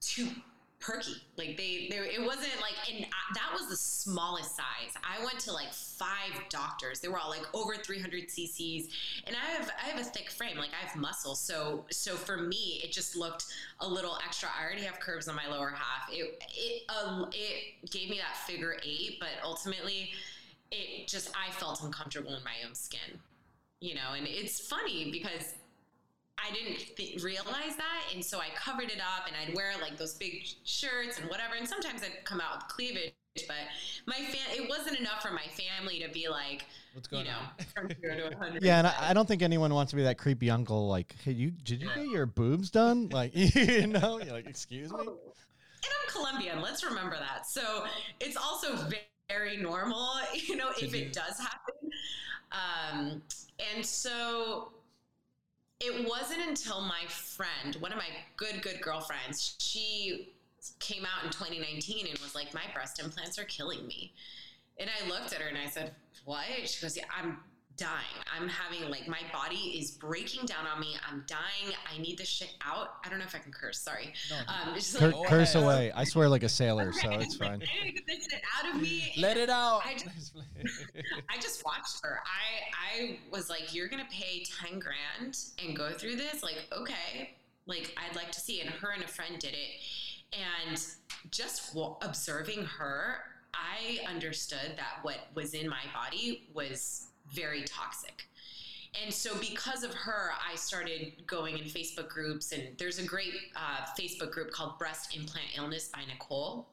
[0.00, 0.28] too
[0.86, 1.16] perky.
[1.36, 4.94] Like they, they it wasn't like, and I, that was the smallest size.
[5.02, 7.00] I went to like five doctors.
[7.00, 8.88] They were all like over 300 cc's,
[9.26, 10.56] and I have I have a thick frame.
[10.56, 13.46] Like I have muscle, so so for me, it just looked
[13.80, 14.48] a little extra.
[14.58, 16.08] I already have curves on my lower half.
[16.10, 20.12] It it uh, it gave me that figure eight, but ultimately,
[20.70, 23.18] it just I felt uncomfortable in my own skin.
[23.80, 25.54] You know, and it's funny because
[26.38, 29.96] I didn't th- realize that, and so I covered it up, and I'd wear like
[29.96, 33.14] those big shirts and whatever, and sometimes I'd come out with cleavage,
[33.48, 33.56] but
[34.06, 37.32] my fan it wasn't enough for my family to be like, What's you going know,
[37.32, 37.66] on?
[37.74, 38.62] from zero to 100.
[38.62, 40.88] Yeah, and I, I don't think anyone wants to be that creepy uncle.
[40.88, 42.02] Like, hey, you did you Yeah.
[42.02, 43.08] get your boobs done?
[43.12, 44.98] Like, you know, you're like, excuse me.
[45.00, 46.60] And I'm Colombian.
[46.60, 47.46] Let's remember that.
[47.46, 47.84] So
[48.20, 48.76] it's also
[49.28, 50.98] very normal, you know, To if do.
[50.98, 51.90] it does happen.
[52.52, 53.22] Um,
[53.74, 54.72] and so
[55.80, 60.32] it wasn't until my friend, one of my good, good girlfriends, she
[60.80, 64.12] came out in 2019 and was like, My breast implants are killing me.
[64.78, 66.44] And I looked at her and I said, What?
[66.64, 67.38] She goes, Yeah, I'm
[67.76, 68.04] dying.
[68.34, 70.94] I'm having like my body is breaking down on me.
[71.08, 71.74] I'm dying.
[71.92, 72.94] I need this shit out.
[73.04, 73.78] I don't know if I can curse.
[73.78, 74.12] Sorry.
[74.30, 75.92] No, Um, just Cur- like, curse away.
[75.94, 77.62] I swear like a sailor, so it's fine.
[77.62, 79.12] I need to get this shit out of me.
[79.18, 79.82] Let it out.
[79.84, 80.32] I just-
[81.30, 82.20] I just watched her.
[82.24, 86.42] I I was like, you're gonna pay ten grand and go through this?
[86.42, 87.34] Like, okay.
[87.66, 88.60] Like, I'd like to see.
[88.60, 90.80] And her and a friend did it, and
[91.32, 93.16] just wa- observing her,
[93.54, 98.24] I understood that what was in my body was very toxic.
[99.02, 103.34] And so, because of her, I started going in Facebook groups, and there's a great
[103.54, 106.68] uh, Facebook group called Breast Implant Illness by Nicole.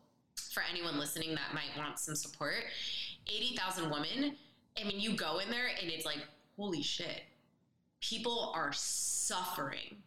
[0.51, 2.63] For anyone listening that might want some support,
[3.27, 4.35] 80,000 women.
[4.79, 6.19] I mean, you go in there and it's like,
[6.57, 7.23] holy shit.
[8.01, 9.97] People are suffering,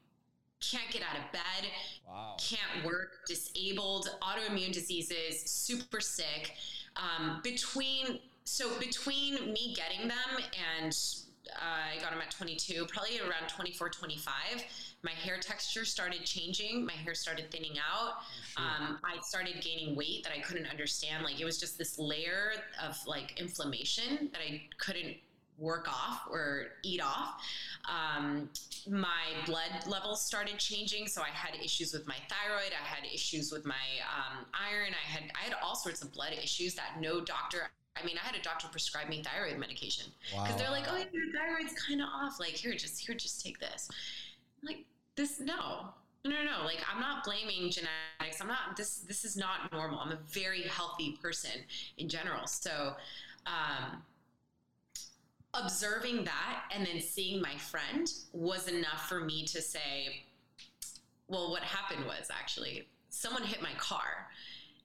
[0.60, 1.70] can't get out of bed,
[2.06, 2.36] wow.
[2.38, 6.54] can't work, disabled, autoimmune diseases, super sick.
[6.96, 10.44] Um, between so between me getting them
[10.78, 10.96] and
[11.54, 14.32] uh, I got them at 22, probably around 24, 25.
[15.02, 16.86] My hair texture started changing.
[16.86, 18.22] My hair started thinning out.
[18.56, 21.24] Um, I started gaining weight that I couldn't understand.
[21.24, 25.16] Like it was just this layer of like inflammation that I couldn't
[25.58, 27.42] work off or eat off.
[27.88, 28.48] Um,
[28.88, 32.72] my blood levels started changing, so I had issues with my thyroid.
[32.72, 33.74] I had issues with my
[34.14, 34.92] um, iron.
[34.92, 37.70] I had I had all sorts of blood issues that no doctor.
[38.00, 40.56] I mean, I had a doctor prescribe me thyroid medication because Wow.
[40.58, 42.38] they're like, "Oh, yeah, your thyroid's kind of off.
[42.38, 43.88] Like, here, just here, just take this."
[44.62, 44.84] I'm like
[45.14, 45.88] this, no,
[46.24, 46.64] no, no, no.
[46.64, 48.40] Like, I'm not blaming genetics.
[48.40, 48.76] I'm not.
[48.76, 49.98] This, this is not normal.
[49.98, 51.62] I'm a very healthy person
[51.96, 52.46] in general.
[52.46, 52.96] So,
[53.46, 54.02] um,
[55.54, 60.24] observing that and then seeing my friend was enough for me to say,
[61.28, 64.28] well, what happened was actually someone hit my car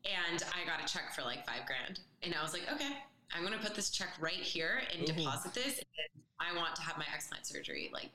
[0.05, 1.99] and I got a check for like five grand.
[2.24, 2.91] And I was like, okay,
[3.34, 5.13] I'm going to put this check right here and Ooh.
[5.13, 5.78] deposit this.
[5.80, 8.09] And I want to have my explant surgery like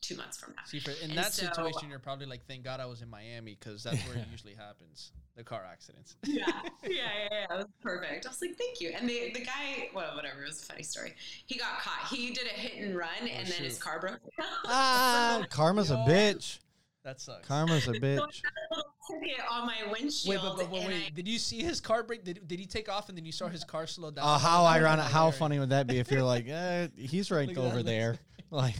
[0.00, 0.62] two months from now.
[0.66, 3.10] See, for, in And that so- situation, you're probably like, thank God I was in
[3.10, 5.12] Miami because that's where it usually happens.
[5.36, 6.16] The car accidents.
[6.26, 6.60] yeah, yeah,
[6.90, 6.98] yeah,
[7.30, 7.44] yeah.
[7.54, 8.26] It was perfect.
[8.26, 8.90] I was like, thank you.
[8.90, 10.42] And the the guy, well, whatever.
[10.42, 11.14] It was a funny story.
[11.46, 12.08] He got caught.
[12.08, 14.48] He did a hit and run, and then his car broke down.
[14.66, 16.58] Ah, karma's a bitch.
[17.04, 17.46] That sucks.
[17.46, 18.16] Karma's a So I bitch.
[18.18, 20.28] got a little ticket on my windshield.
[20.36, 22.24] Wait, but, but, but wait, I- did you see his car break?
[22.24, 24.24] Did, did he take off and then you saw his car slow down?
[24.26, 25.04] Oh, how That was ironic!
[25.06, 25.38] How hilarious.
[25.38, 28.18] funny would that be if you're like, eh, he's right Look that, over there.
[28.50, 28.76] Like,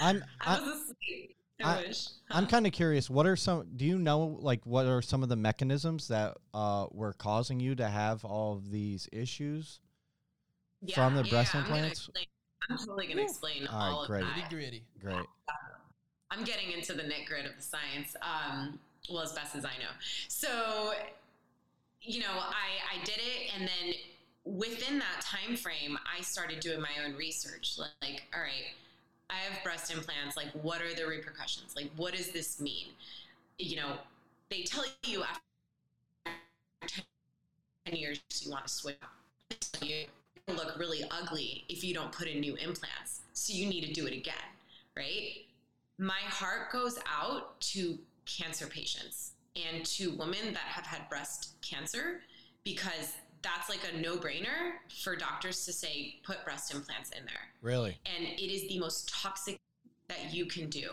[0.00, 1.36] I'm, I I'm, was asleep.
[1.62, 2.06] I, I- wish.
[2.30, 3.08] I'm kind of curious.
[3.10, 3.66] What are some?
[3.76, 7.74] Do you know, like, what are some of the mechanisms that uh, were causing you
[7.76, 9.80] to have all of these issues?
[10.94, 12.00] from the breast I'm gonna implants?
[12.00, 12.26] explain-
[12.70, 14.24] I'm totally going to explain All right, all of great.
[14.24, 14.34] that.
[14.34, 14.84] Nitty gritty.
[14.98, 15.26] Great.
[16.36, 18.78] I'm getting into the nit grit of the science, um,
[19.10, 19.90] well, as best as I know.
[20.28, 20.94] So,
[22.02, 23.94] you know, I, I did it, and then
[24.44, 27.78] within that time frame, I started doing my own research.
[27.78, 28.74] Like, all right,
[29.30, 30.36] I have breast implants.
[30.36, 31.74] Like, what are the repercussions?
[31.76, 32.88] Like, what does this mean?
[33.58, 33.92] You know,
[34.50, 37.02] they tell you after
[37.86, 38.96] 10 years you want to switch.
[39.80, 40.06] You
[40.48, 43.20] look really ugly if you don't put in new implants.
[43.32, 44.34] So you need to do it again,
[44.96, 45.43] right?
[45.98, 52.20] My heart goes out to cancer patients and to women that have had breast cancer
[52.64, 54.72] because that's like a no brainer
[55.02, 57.98] for doctors to say, put breast implants in there Really?
[58.06, 59.58] and it is the most toxic
[60.08, 60.90] that you can do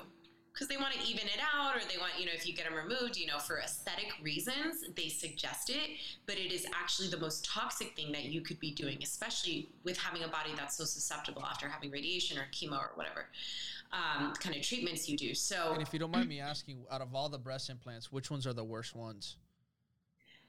[0.54, 2.66] because they want to even it out or they want you know if you get
[2.66, 7.18] them removed you know for aesthetic reasons they suggest it but it is actually the
[7.18, 10.84] most toxic thing that you could be doing especially with having a body that's so
[10.84, 13.28] susceptible after having radiation or chemo or whatever
[13.94, 17.02] um, kind of treatments you do so And if you don't mind me asking, out
[17.02, 19.38] of all the breast implants, which ones are the worst ones?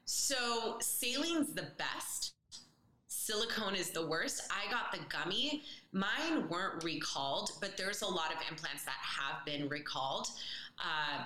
[0.05, 2.33] So saline's the best.
[3.15, 4.51] Silicone is the worst.
[4.51, 5.63] I got the gummy.
[5.91, 10.27] Mine weren't recalled, but there's a lot of implants that have been recalled.
[10.79, 11.23] Uh,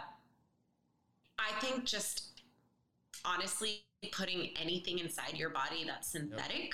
[1.40, 2.42] I think just
[3.24, 6.74] honestly putting anything inside your body that's synthetic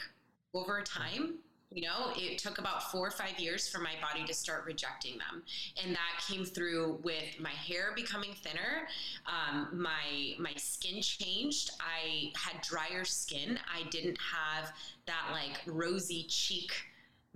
[0.54, 1.36] over time.
[1.74, 5.18] You know, it took about four or five years for my body to start rejecting
[5.18, 5.44] them.
[5.84, 8.88] And that came through with my hair becoming thinner,
[9.26, 11.72] um, my my skin changed.
[11.80, 13.60] I had drier skin.
[13.74, 14.72] I didn't have
[15.06, 16.74] that like rosy cheek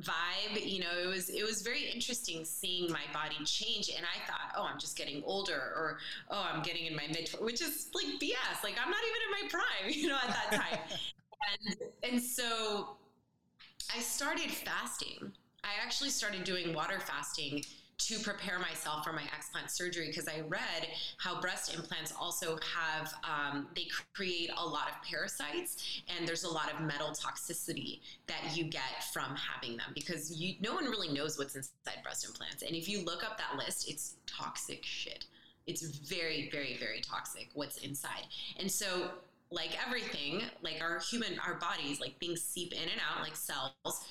[0.02, 0.66] vibe.
[0.66, 3.90] You know, it was it was very interesting seeing my body change.
[3.90, 5.98] And I thought, oh, I'm just getting older, or
[6.30, 8.64] oh, I'm getting in my mid, which is like BS.
[8.64, 10.80] Like I'm not even in my prime, you know, at that time.
[11.66, 12.98] and and so
[13.96, 15.32] I started fasting.
[15.64, 17.64] I actually started doing water fasting
[18.00, 23.14] to prepare myself for my explant surgery because I read how breast implants also have
[23.24, 28.56] um, they create a lot of parasites and there's a lot of metal toxicity that
[28.56, 32.62] you get from having them because you no one really knows what's inside breast implants.
[32.62, 35.26] And if you look up that list it's toxic shit.
[35.66, 38.28] It's very very very toxic what's inside.
[38.60, 39.10] And so
[39.50, 44.06] like everything like our human our bodies like things seep in and out like cells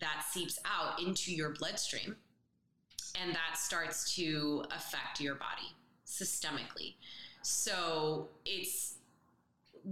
[0.00, 2.14] that seeps out into your bloodstream
[3.20, 5.72] and that starts to affect your body
[6.06, 6.94] systemically.
[7.42, 8.94] So it's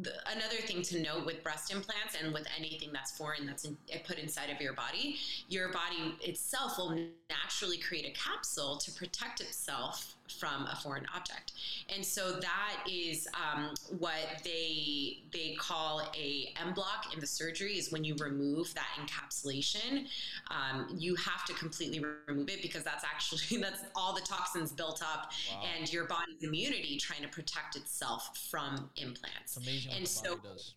[0.00, 3.76] the, another thing to note with breast implants and with anything that's foreign that's in,
[4.04, 5.16] put inside of your body,
[5.48, 6.98] your body itself will
[7.30, 11.52] naturally create a capsule to protect itself from a foreign object,
[11.94, 17.74] and so that is um, what they they call a en bloc in the surgery
[17.78, 20.06] is when you remove that encapsulation.
[20.50, 25.02] Um, you have to completely remove it because that's actually that's all the toxins built
[25.02, 25.62] up Wow.
[25.78, 29.56] and your body's immunity trying to protect itself from implants.
[29.56, 30.74] It's amazing And so- does.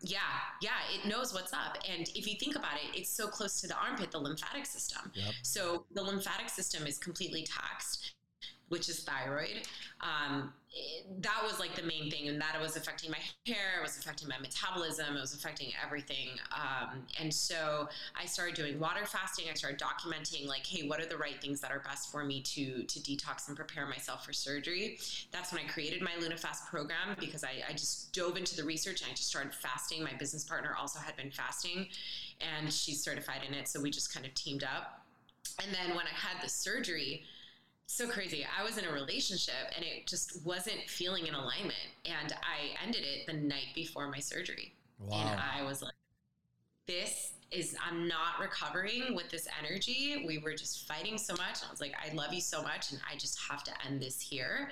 [0.00, 0.18] Yeah,
[0.60, 1.78] yeah, it knows what's up.
[1.88, 5.10] And if you think about it, it's so close to the armpit, the lymphatic system.
[5.14, 5.34] Yep.
[5.42, 8.14] So the lymphatic system is completely taxed,
[8.68, 9.66] which is thyroid.
[10.00, 13.82] Um, it- that was like the main thing, and that was affecting my hair, it
[13.82, 16.38] was affecting my metabolism, it was affecting everything.
[16.52, 19.46] Um, and so I started doing water fasting.
[19.50, 22.42] I started documenting, like, hey, what are the right things that are best for me
[22.42, 24.98] to to detox and prepare myself for surgery?
[25.32, 29.00] That's when I created my LunaFast program because I, I just dove into the research
[29.00, 30.04] and I just started fasting.
[30.04, 31.88] My business partner also had been fasting,
[32.40, 35.06] and she's certified in it, so we just kind of teamed up.
[35.64, 37.24] And then when I had the surgery,
[37.90, 38.46] so crazy.
[38.58, 41.88] I was in a relationship and it just wasn't feeling in alignment.
[42.04, 44.74] And I ended it the night before my surgery.
[45.00, 45.16] Wow.
[45.18, 45.94] And I was like,
[46.86, 50.24] this is, I'm not recovering with this energy.
[50.26, 51.60] We were just fighting so much.
[51.66, 52.92] I was like, I love you so much.
[52.92, 54.70] And I just have to end this here.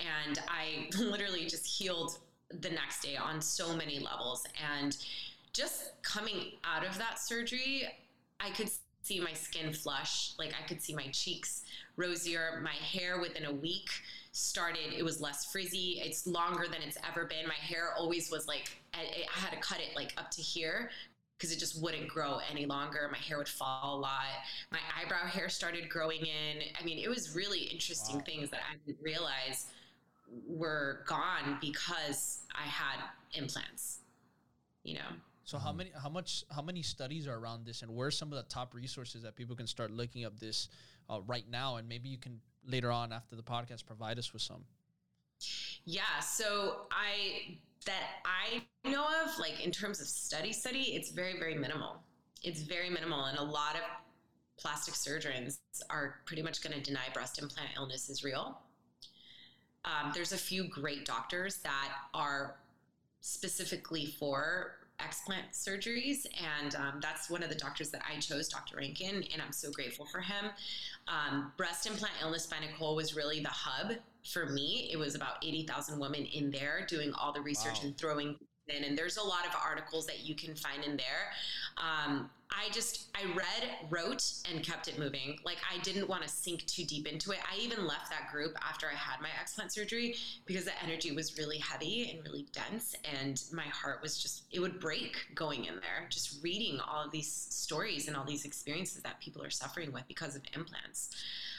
[0.00, 2.18] And I literally just healed
[2.50, 4.44] the next day on so many levels.
[4.74, 4.96] And
[5.52, 7.84] just coming out of that surgery,
[8.40, 8.70] I could
[9.06, 10.32] see my skin flush.
[10.38, 11.62] Like I could see my cheeks
[11.96, 12.60] rosier.
[12.62, 13.88] My hair within a week
[14.32, 16.00] started, it was less frizzy.
[16.04, 17.46] It's longer than it's ever been.
[17.46, 20.90] My hair always was like, I, I had to cut it like up to here
[21.38, 23.08] because it just wouldn't grow any longer.
[23.10, 24.24] My hair would fall a lot.
[24.72, 26.62] My eyebrow hair started growing in.
[26.80, 28.24] I mean, it was really interesting wow.
[28.24, 29.66] things that I didn't realize
[30.46, 33.00] were gone because I had
[33.34, 34.00] implants.
[34.82, 35.08] You know.
[35.46, 38.32] So how many how much how many studies are around this and where are some
[38.32, 40.68] of the top resources that people can start looking up this
[41.08, 44.42] uh, right now and maybe you can later on after the podcast provide us with
[44.42, 44.64] some.
[45.84, 51.38] Yeah, so I that I know of like in terms of study study, it's very
[51.38, 52.02] very minimal.
[52.42, 53.82] It's very minimal and a lot of
[54.58, 58.58] plastic surgeons are pretty much going to deny breast implant illness is real.
[59.84, 62.56] Um, there's a few great doctors that are
[63.20, 66.26] specifically for explant surgeries,
[66.60, 68.76] and um, that's one of the doctors that I chose, Dr.
[68.76, 70.46] Rankin, and I'm so grateful for him.
[71.08, 73.92] Um, breast implant illness by Nicole was really the hub
[74.24, 74.88] for me.
[74.92, 77.84] It was about 80,000 women in there doing all the research wow.
[77.84, 78.36] and throwing
[78.68, 81.32] and there's a lot of articles that you can find in there.
[81.76, 85.38] Um, I just I read, wrote, and kept it moving.
[85.44, 87.38] Like I didn't want to sink too deep into it.
[87.50, 90.14] I even left that group after I had my explant surgery
[90.46, 94.60] because the energy was really heavy and really dense, and my heart was just it
[94.60, 96.06] would break going in there.
[96.08, 100.04] Just reading all of these stories and all these experiences that people are suffering with
[100.08, 101.10] because of implants.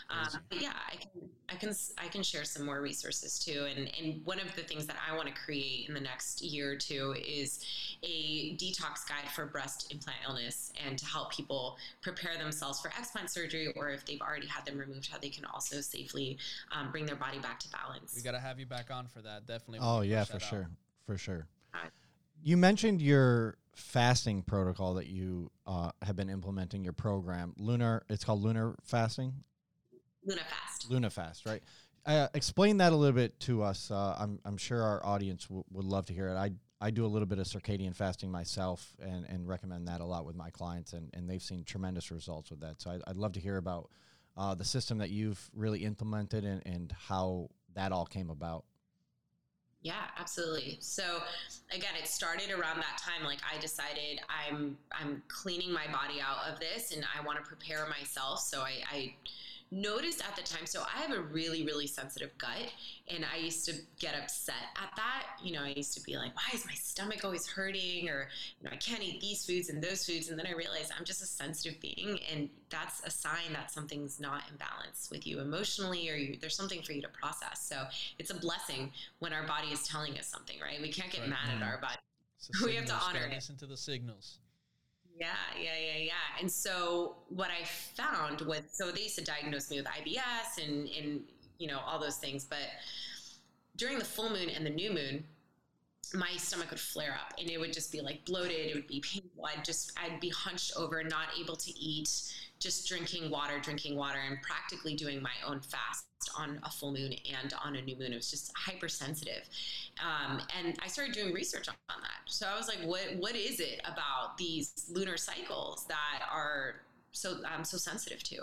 [0.10, 3.68] Um, but yeah, I can, I can, I can share some more resources too.
[3.76, 6.72] And, and one of the things that I want to create in the next year
[6.72, 7.66] or two is
[8.04, 13.30] a detox guide for breast implant illness and to help people prepare themselves for explant
[13.30, 16.38] surgery or if they've already had them removed, how they can also safely
[16.72, 18.14] um, bring their body back to balance.
[18.16, 19.46] We got to have you back on for that.
[19.46, 19.80] Definitely.
[19.82, 20.64] Oh yeah, for sure.
[20.64, 20.72] Out.
[21.06, 21.48] For sure.
[22.44, 28.24] you mentioned your fasting protocol that you uh, have been implementing your program lunar it's
[28.24, 29.32] called lunar fasting
[30.28, 30.90] LunaFast.
[30.90, 31.64] LunaFast, right?
[32.06, 33.92] Uh, explain that a little bit to us.
[33.92, 36.36] Uh, I'm, I'm sure our audience w- would love to hear it.
[36.36, 40.06] I, I do a little bit of circadian fasting myself and, and recommend that a
[40.06, 42.82] lot with my clients, and, and they've seen tremendous results with that.
[42.82, 43.90] So I'd, I'd love to hear about
[44.38, 48.64] uh, the system that you've really implemented and, and how that all came about.
[49.82, 50.78] Yeah, absolutely.
[50.82, 51.22] So
[51.72, 53.24] again, it started around that time.
[53.24, 57.46] Like I decided I'm I'm cleaning my body out of this, and I want to
[57.46, 58.40] prepare myself.
[58.42, 59.14] So I, I
[59.72, 62.72] noticed at the time, so I have a really, really sensitive gut,
[63.08, 65.26] and I used to get upset at that.
[65.44, 68.10] You know, I used to be like, why is my stomach always hurting?
[68.10, 70.30] Or, you know, I can't eat these foods and those foods.
[70.30, 74.20] And then I realized I'm just a sensitive being, and that's a sign that something's
[74.20, 77.68] not in balance with you emotionally, or you, there's something for you to process.
[77.68, 77.86] So
[78.20, 80.82] it's a blessing when our body is telling us something, right?
[80.82, 81.30] We can't get right.
[81.30, 81.64] mad at mm-hmm.
[81.64, 81.96] our body.
[82.64, 83.34] We have to honor it.
[83.34, 84.40] Listen to the signals.
[85.20, 86.40] Yeah, yeah, yeah, yeah.
[86.40, 90.88] And so what I found was so they used to diagnose me with IBS and
[90.90, 91.22] and
[91.58, 92.60] you know all those things, but
[93.78, 95.24] during the full moon and the new moon,
[96.14, 98.70] my stomach would flare up and it would just be like bloated.
[98.70, 99.46] It would be painful.
[99.46, 102.10] I'd just I'd be hunched over, not able to eat,
[102.60, 106.06] just drinking water, drinking water, and practically doing my own fast
[106.38, 108.14] on a full moon and on a new moon.
[108.14, 109.48] It was just hypersensitive.
[110.04, 112.20] Um, and I started doing research on, on that.
[112.26, 116.82] So I was like, what what is it about these lunar cycles that are
[117.18, 118.38] so I'm so sensitive to.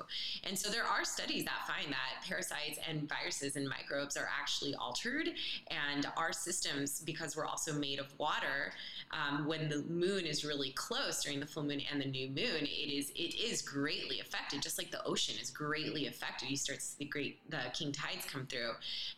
[0.44, 4.74] And so there are studies that find that parasites and viruses and microbes are actually
[4.74, 5.30] altered,
[5.68, 8.72] and our systems, because we're also made of water,
[9.12, 12.62] um, when the moon is really close during the full moon and the new moon,
[12.62, 14.62] it is it is greatly affected.
[14.62, 17.92] Just like the ocean is greatly affected, you start to see the great the king
[17.92, 18.72] tides come through,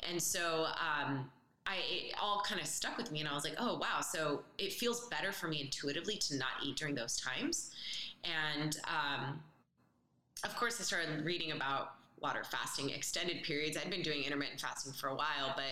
[0.08, 0.66] and so.
[0.66, 1.30] Um,
[1.68, 4.44] I it all kind of stuck with me, and I was like, "Oh wow!" So
[4.56, 7.72] it feels better for me intuitively to not eat during those times,
[8.24, 9.40] and um,
[10.44, 13.76] of course, I started reading about water fasting extended periods.
[13.76, 15.64] I'd been doing intermittent fasting for a while, but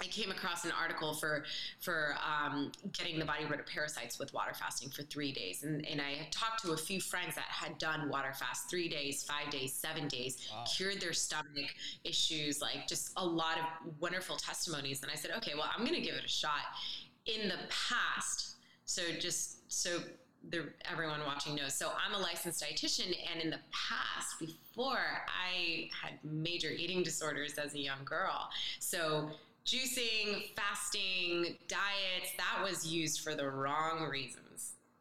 [0.00, 1.44] I came across an article for
[1.80, 5.84] for um, getting the body rid of parasites with water fasting for three days, and,
[5.86, 9.24] and I had talked to a few friends that had done water fast three days,
[9.24, 10.64] five days, seven days, wow.
[10.76, 13.64] cured their stomach issues, like just a lot of
[13.98, 15.02] wonderful testimonies.
[15.02, 16.62] And I said, okay, well, I'm going to give it a shot.
[17.26, 19.98] In the past, so just so
[20.50, 21.74] the, everyone watching knows.
[21.74, 27.54] So I'm a licensed dietitian, and in the past, before I had major eating disorders
[27.54, 29.30] as a young girl, so
[29.66, 34.47] juicing, fasting, diets, that was used for the wrong reasons.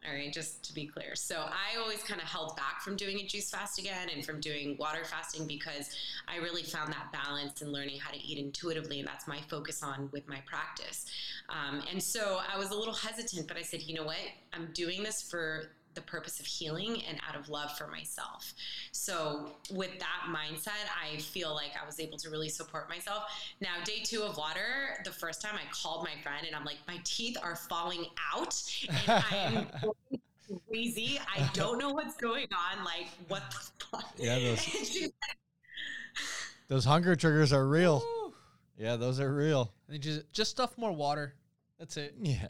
[0.08, 1.16] All right, just to be clear.
[1.16, 4.40] So I always kind of held back from doing a juice fast again and from
[4.40, 5.90] doing water fasting because
[6.30, 9.84] I really found that balance in learning how to eat intuitively, and that's my focus
[9.84, 11.06] on with my practice.
[11.50, 14.16] Um, and so I was a little hesitant, but I said, you know what?
[14.54, 18.54] I'm doing this for the purpose of healing and out of love for myself.
[18.92, 20.70] So, with that mindset,
[21.04, 23.24] I feel like I was able to really support myself.
[23.60, 26.78] Now, day two of water, the first time I called my friend and I'm like,
[26.88, 28.56] my teeth are falling out
[28.88, 29.68] and I'm
[30.70, 31.20] crazy.
[31.36, 32.86] I don't know what's going on.
[32.86, 34.14] Like, what the fuck?
[34.18, 35.12] Yeah, those- And
[36.70, 38.00] Those hunger triggers are real.
[38.00, 38.34] Woo.
[38.78, 39.72] Yeah, those are real.
[39.90, 41.34] And just just stuff more water.
[41.80, 42.14] That's it.
[42.22, 42.48] Yeah.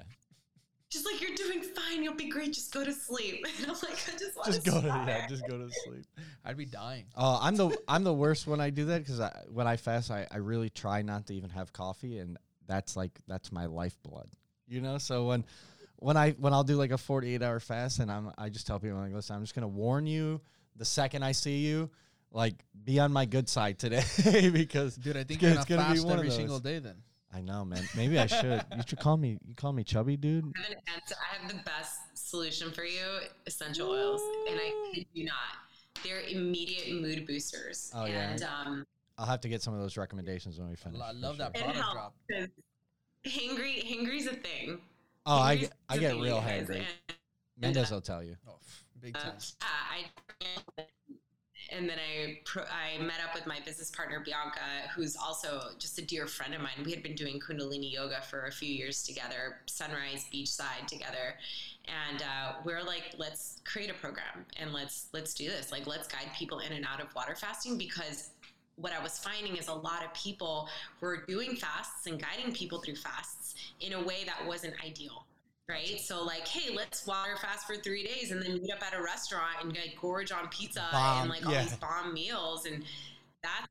[0.90, 2.02] She's like, you're doing fine.
[2.04, 2.54] You'll be great.
[2.54, 3.46] Just go to sleep.
[3.60, 5.70] And I'm like, I just want Just to go to stop yeah, just go to
[5.86, 6.06] sleep.
[6.46, 7.06] I'd be dying.
[7.16, 10.12] Uh, I'm the I'm the worst when I do that because I, when I fast,
[10.12, 14.30] I, I really try not to even have coffee, and that's like that's my lifeblood,
[14.68, 14.98] you know.
[14.98, 15.44] So when
[15.98, 18.80] when I when I'll do like a 48 hour fast, and I'm I just tell
[18.80, 20.40] people I'm like, listen, I'm just gonna warn you
[20.78, 21.90] the second I see you,
[22.32, 22.54] like
[22.86, 24.04] be on my good side today
[24.54, 26.80] because Dude, I think it's you're gonna- gonna, gonna be fast one every single day
[26.80, 26.96] then.
[27.34, 27.84] I know, man.
[27.96, 28.64] Maybe I should.
[28.76, 29.38] you should call me.
[29.46, 30.46] You call me chubby, dude.
[30.58, 31.16] I have, an answer.
[31.22, 34.22] I have the best solution for you essential oils.
[34.50, 35.34] And I kid you not.
[36.04, 37.92] They're immediate mood boosters.
[37.94, 38.32] Oh, yeah.
[38.32, 38.86] and, um,
[39.18, 41.00] I'll have to get some of those recommendations when we finish.
[41.00, 41.94] lo- I for love that it product helps.
[41.94, 42.14] drop.
[42.32, 42.48] 'cause
[43.26, 44.80] Hangry, hangry's a thing.
[45.26, 46.68] Oh, I Hangry's get I a get real you guys.
[46.68, 46.76] hangry.
[46.78, 46.86] And,
[47.60, 48.38] Mendez will tell you.
[48.48, 49.34] Oh, pff, big uh, time.
[49.62, 49.68] yeah,
[50.78, 50.84] I
[51.72, 52.40] and then I
[52.72, 54.60] I met up with my business partner Bianca,
[54.96, 56.84] who's also just a dear friend of mine.
[56.86, 61.36] We had been doing Kundalini yoga for a few years together, sunrise beachside together,
[61.86, 65.72] and uh, we're like, let's create a program and let's let's do this.
[65.72, 68.32] Like, let's guide people in and out of water fasting because
[68.76, 70.70] what I was finding is a lot of people
[71.02, 75.26] were doing fasts and guiding people through fasts in a way that wasn't ideal.
[75.70, 76.00] Right.
[76.00, 79.02] So like, hey, let's water fast for three days and then meet up at a
[79.04, 81.64] restaurant and like gorge on pizza Bomb, and like all yeah.
[81.64, 82.84] these bomb meals and
[83.44, 83.68] that's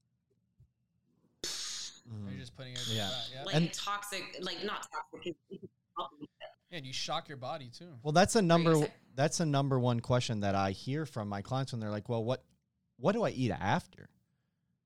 [2.09, 2.31] Mhm.
[2.31, 3.09] You're just putting it Yeah.
[3.09, 3.43] back, yeah.
[3.45, 5.27] like And- toxic, like not toxic.
[5.27, 6.29] it's- it's healthy.
[6.71, 7.99] yeah, and you shock your body too.
[8.03, 8.89] Well, that's a number.
[9.15, 12.23] That's a number one question that I hear from my clients when they're like, "Well,
[12.23, 12.45] what,
[12.99, 14.11] what do I eat after?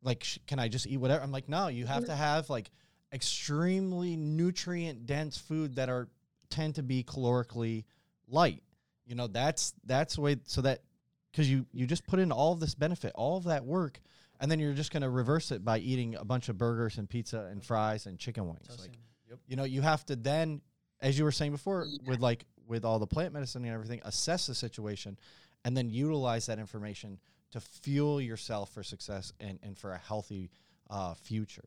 [0.00, 2.70] Like, sh- can I just eat whatever?" I'm like, "No, you have to have like
[3.12, 6.08] extremely nutrient dense food that are
[6.50, 7.84] tend to be calorically
[8.28, 8.62] light.
[9.06, 10.82] You know, that's that's the way so that
[11.30, 14.00] because you you just put in all of this benefit, all of that work,
[14.40, 17.08] and then you're just going to reverse it by eating a bunch of burgers and
[17.08, 18.68] pizza and fries and chicken wings.
[18.80, 18.98] Like,
[19.28, 19.38] Yep.
[19.46, 20.60] you know you have to then
[21.00, 24.46] as you were saying before with like with all the plant medicine and everything assess
[24.46, 25.16] the situation
[25.64, 27.18] and then utilize that information
[27.52, 30.50] to fuel yourself for success and, and for a healthy
[30.88, 31.64] uh, future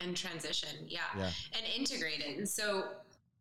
[0.00, 0.86] and transition.
[0.86, 1.00] Yeah.
[1.16, 2.38] yeah and integrate it.
[2.38, 2.84] And so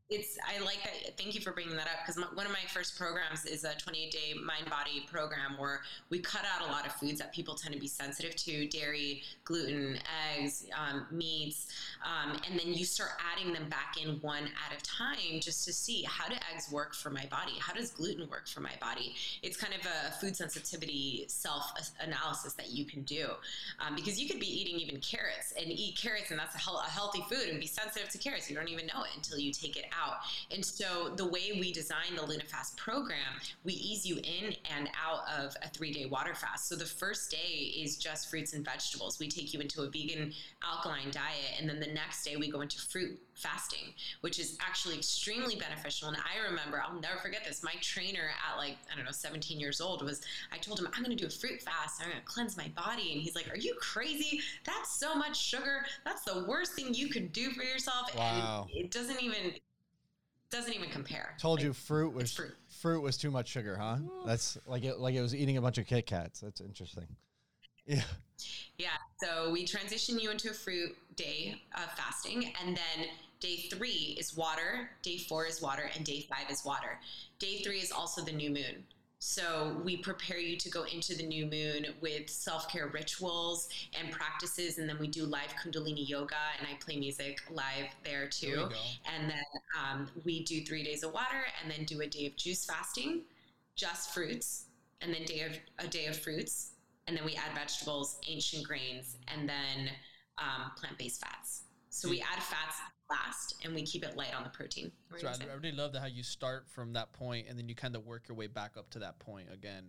[0.07, 1.17] it's, I like that.
[1.17, 4.11] Thank you for bringing that up because one of my first programs is a 28
[4.11, 5.81] day mind body program where
[6.11, 9.23] we cut out a lot of foods that people tend to be sensitive to dairy,
[9.45, 9.97] gluten,
[10.37, 11.67] eggs, um, meats.
[12.05, 15.73] Um, and then you start adding them back in one at a time just to
[15.73, 17.53] see how do eggs work for my body?
[17.59, 19.15] How does gluten work for my body?
[19.41, 23.29] It's kind of a food sensitivity self analysis that you can do
[23.79, 27.23] um, because you could be eating even carrots and eat carrots and that's a, healthy
[27.27, 28.51] food and be sensitive to carrots.
[28.51, 29.94] You don't even know it until you take it out.
[30.51, 33.17] And so the way we design the LunaFast program,
[33.63, 36.67] we ease you in and out of a three day water fast.
[36.69, 39.19] So the first day is just fruits and vegetables.
[39.19, 40.33] We take you into a vegan
[40.63, 41.59] alkaline diet.
[41.59, 46.07] And then the next day we go into fruit fasting, which is actually extremely beneficial.
[46.07, 47.63] And I remember, I'll never forget this.
[47.63, 50.21] My trainer at like, I don't know, 17 years old was,
[50.51, 52.01] I told him, I'm going to do a fruit fast.
[52.01, 53.11] I'm going to cleanse my body.
[53.11, 54.41] And he's like, Are you crazy?
[54.65, 55.85] That's so much sugar.
[56.05, 58.15] That's the worst thing you could do for yourself.
[58.15, 58.67] Wow.
[58.73, 59.53] And it doesn't even,
[60.51, 61.35] doesn't even compare.
[61.39, 62.55] told Like, you fruit was fruit.
[62.81, 65.77] fruit was too much sugar huh that's like it like it was eating a bunch
[65.77, 67.07] of kit kats that's interesting
[67.85, 68.01] yeah
[68.77, 68.89] Yeah.
[69.23, 72.53] So we transition you into a fruit day of fasting.
[72.61, 73.07] And then
[73.39, 76.99] day three is water, day four is water, and day five is water.
[77.39, 78.83] Day three is also the new moon.
[79.27, 83.69] So we prepare you to go into the new moon with self care rituals
[83.99, 84.77] and practices.
[84.77, 88.55] And then we do live Kundalini yoga, and I play music live there There too.
[88.55, 88.69] go.
[89.11, 89.43] And then
[89.81, 93.23] um, we do three days of water, and then do a day of juice fasting,
[93.75, 94.65] just fruits,
[95.01, 96.73] and then day of a day of fruits,
[97.07, 99.89] and then we add vegetables, ancient grains, and then
[100.37, 101.63] um, plant-based fats.
[101.89, 102.77] So we add fats
[103.09, 104.91] last, and we keep it light on the protein.
[105.09, 107.57] What So were I, I really love that how you start from that point and
[107.57, 109.85] then you kind of work your way back up to that point again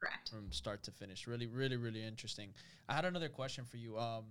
[0.00, 0.30] Correct.
[0.30, 1.26] from start to finish.
[1.26, 2.50] Really, really, really interesting.
[2.88, 3.98] I had another question for you.
[3.98, 4.24] Um,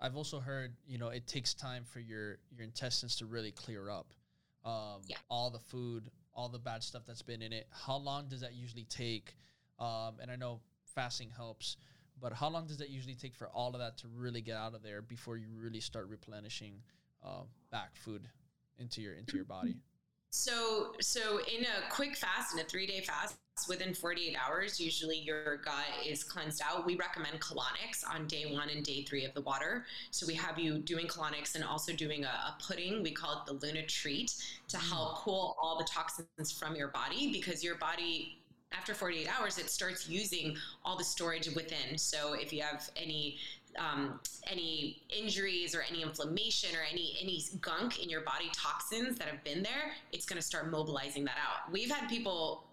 [0.00, 3.90] I've also heard, you know, it takes time for your your intestines to really clear
[3.90, 4.12] up.
[4.64, 5.16] Um, Yeah.
[5.30, 7.66] all the food, all the bad stuff that's been in it.
[7.70, 9.36] How long does that usually take?
[9.78, 10.60] Um, and I know
[10.94, 11.76] fasting helps,
[12.20, 14.74] but how long does that usually take for all of that to really get out
[14.74, 16.74] of there before you really start replenishing
[17.24, 18.28] uh, back food
[18.78, 19.76] into your into your body?
[20.30, 23.36] So, so in a quick fast, in a three day fast,
[23.68, 26.84] within 48 hours, usually your gut is cleansed out.
[26.84, 29.86] We recommend colonics on day one and day three of the water.
[30.10, 33.02] So we have you doing colonics and also doing a, a pudding.
[33.02, 34.34] We call it the Luna Treat
[34.68, 38.38] to help pull all the toxins from your body because your body
[38.72, 41.96] after 48 hours it starts using all the storage within.
[41.96, 43.36] So if you have any
[43.78, 49.28] um, any injuries or any inflammation or any any gunk in your body toxins that
[49.28, 51.70] have been there it's going to start mobilizing that out.
[51.70, 52.64] We've had people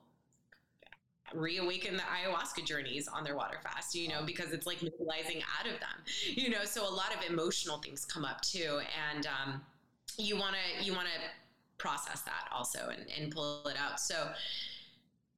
[1.34, 5.66] reawaken the ayahuasca journeys on their water fast you know because it's like mobilizing out
[5.66, 5.98] of them
[6.36, 6.64] you know?
[6.64, 8.82] So a lot of emotional things come up too
[9.12, 9.62] and um,
[10.18, 11.14] you want to you want to
[11.78, 14.00] process that also and, and pull it out.
[14.00, 14.30] So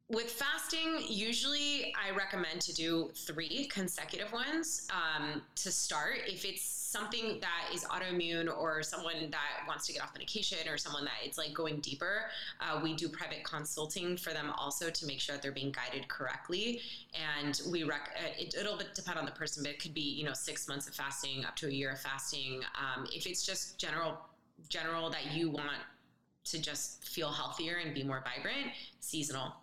[0.09, 6.19] with fasting, usually I recommend to do three consecutive ones um, to start.
[6.27, 10.77] If it's something that is autoimmune or someone that wants to get off medication or
[10.77, 12.25] someone that it's like going deeper,
[12.61, 16.07] uh, we do private consulting for them also to make sure that they're being guided
[16.07, 16.81] correctly.
[17.41, 20.23] And we rec- uh, it, it'll depend on the person, but it could be you
[20.23, 22.61] know six months of fasting up to a year of fasting.
[22.79, 24.19] Um, if it's just general
[24.69, 25.81] general that you want
[26.45, 29.55] to just feel healthier and be more vibrant, seasonal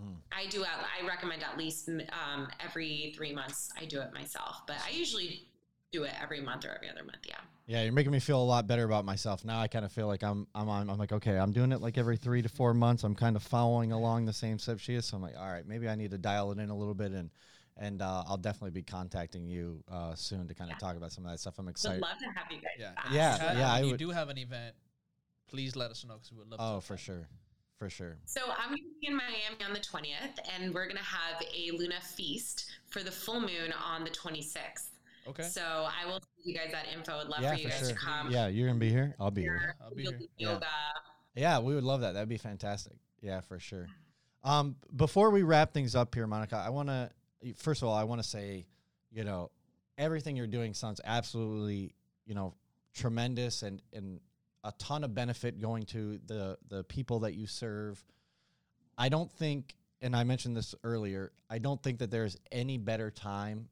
[0.00, 0.16] Mm.
[0.32, 0.64] I do.
[0.64, 3.70] I recommend at least um, every three months.
[3.80, 5.48] I do it myself, but I usually
[5.90, 7.24] do it every month or every other month.
[7.26, 7.40] Yeah.
[7.66, 9.60] Yeah, you're making me feel a lot better about myself now.
[9.60, 10.88] I kind of feel like I'm I'm on.
[10.88, 13.04] I'm like, okay, I'm doing it like every three to four months.
[13.04, 15.04] I'm kind of following along the same steps she is.
[15.04, 17.12] So I'm like, all right, maybe I need to dial it in a little bit,
[17.12, 17.28] and
[17.76, 20.86] and uh, I'll definitely be contacting you uh, soon to kind of yeah.
[20.86, 21.58] talk about some of that stuff.
[21.58, 22.00] I'm excited.
[22.00, 22.72] Would love to have you guys.
[22.78, 23.52] Yeah, yeah, yeah.
[23.52, 23.98] When I you would.
[23.98, 24.74] do have an event,
[25.46, 26.60] please let us know because we would love.
[26.62, 27.28] Oh, to for sure
[27.78, 28.16] for sure.
[28.26, 31.42] So I'm going to be in Miami on the 20th, and we're going to have
[31.42, 34.90] a Luna feast for the full moon on the 26th.
[35.28, 35.42] Okay.
[35.42, 37.18] So I will send you guys that info.
[37.18, 37.88] I'd love yeah, for you guys sure.
[37.88, 38.30] to come.
[38.30, 39.14] Yeah, you're gonna be here.
[39.20, 39.74] I'll be here.
[39.82, 40.18] I'll be here.
[40.38, 40.66] Yoga.
[41.34, 41.56] Yeah.
[41.56, 42.14] yeah, we would love that.
[42.14, 42.94] That'd be fantastic.
[43.20, 43.88] Yeah, for sure.
[44.42, 47.10] Um, before we wrap things up here, Monika, I want to
[47.56, 48.66] first of all, I want to say,
[49.10, 49.50] you know,
[49.96, 51.94] everything you're doing sounds absolutely,
[52.26, 52.54] you know,
[52.94, 54.20] tremendous and and
[54.68, 58.02] a ton of benefit going to the the people that you serve.
[58.98, 63.10] I don't think, and I mentioned this earlier, I don't think that there's any better
[63.10, 63.68] time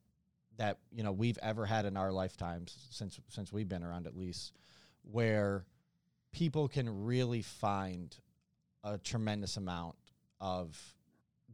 [0.57, 4.16] that you know we've ever had in our lifetimes since since we've been around at
[4.16, 4.53] least
[5.03, 5.66] where
[6.32, 8.16] people can really find
[8.82, 9.97] a tremendous amount
[10.40, 10.78] of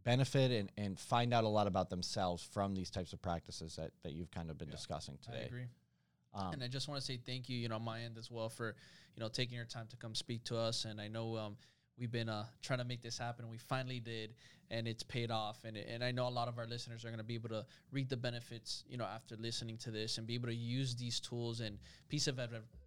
[0.05, 3.90] benefit and, and find out a lot about themselves from these types of practices that,
[4.03, 5.49] that you've kind of been yeah, discussing today.
[6.35, 8.30] Um, and I just want to say thank you, you know, on my end as
[8.30, 8.74] well for,
[9.14, 10.85] you know, taking your time to come speak to us.
[10.85, 11.57] And I know um,
[11.99, 13.49] we've been uh, trying to make this happen.
[13.49, 14.35] We finally did,
[14.70, 15.64] and it's paid off.
[15.64, 17.66] And and I know a lot of our listeners are going to be able to
[17.91, 21.20] reap the benefits, you know, after listening to this and be able to use these
[21.20, 21.78] tools and
[22.09, 22.41] piece of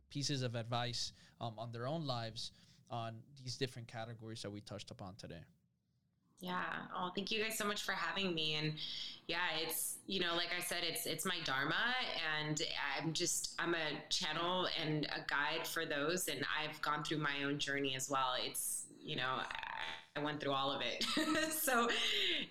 [0.09, 2.51] pieces of advice um, on their own lives
[2.89, 5.43] on these different categories that we touched upon today.
[6.39, 6.63] Yeah.
[6.95, 8.55] Oh, thank you guys so much for having me.
[8.55, 8.73] And
[9.27, 11.95] yeah, it's you know, like I said, it's it's my dharma,
[12.39, 12.61] and
[12.97, 17.43] I'm just I'm a channel and a guide for those, and I've gone through my
[17.43, 18.33] own journey as well.
[18.43, 19.39] It's you know.
[19.39, 19.45] I,
[20.17, 21.03] I went through all of it,
[21.51, 21.89] so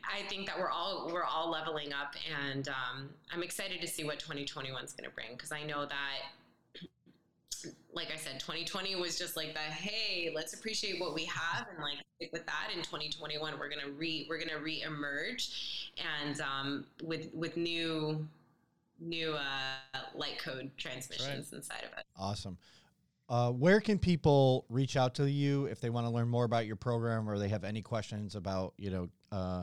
[0.05, 2.15] I think that we're all we're all leveling up,
[2.47, 5.87] and um, I'm excited to see what 2021 is going to bring because I know
[5.87, 6.19] that
[7.93, 11.83] like I said, 2020 was just like the hey, let's appreciate what we have and
[11.83, 12.71] like stick with that.
[12.75, 15.91] In 2021, we're gonna re we're gonna re-emerge
[16.23, 18.27] and um, with with new
[19.01, 21.59] new uh, light code transmissions right.
[21.59, 22.05] inside of it.
[22.17, 22.59] Awesome.
[23.29, 26.67] Uh, where can people reach out to you if they want to learn more about
[26.67, 29.63] your program or they have any questions about you know uh,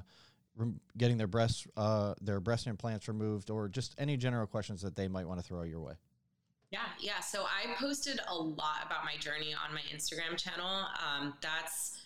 [0.97, 5.07] getting their breast uh, their breast implants removed or just any general questions that they
[5.07, 5.93] might want to throw your way?
[6.71, 7.19] Yeah, yeah.
[7.19, 10.85] So I posted a lot about my journey on my Instagram channel.
[10.95, 12.00] Um, that's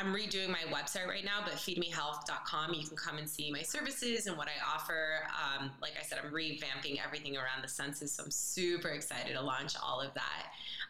[0.00, 2.72] I'm redoing my website right now, but feedmehealth.com.
[2.72, 5.24] You can come and see my services and what I offer.
[5.28, 9.42] Um, like I said, I'm revamping everything around the senses, so I'm super excited to
[9.42, 10.46] launch all of that.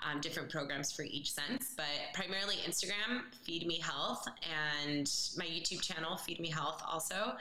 [0.08, 5.82] Um, different programs for each sense, but primarily Instagram, Feed Me Health, and my YouTube
[5.82, 6.80] channel, Feed Me Health.
[6.88, 7.32] Also,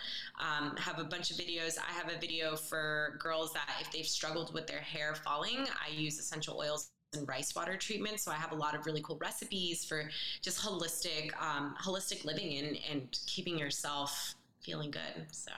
[0.42, 1.78] um, have a bunch of videos.
[1.78, 5.92] I have a video for girls that if they've struggled with their hair falling, I
[5.92, 8.20] use essential oils and rice water treatment.
[8.20, 10.10] So I have a lot of really cool recipes for
[10.42, 15.26] just holistic, um, holistic living and, and keeping yourself feeling good.
[15.32, 15.52] So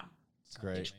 [0.47, 0.91] it's great.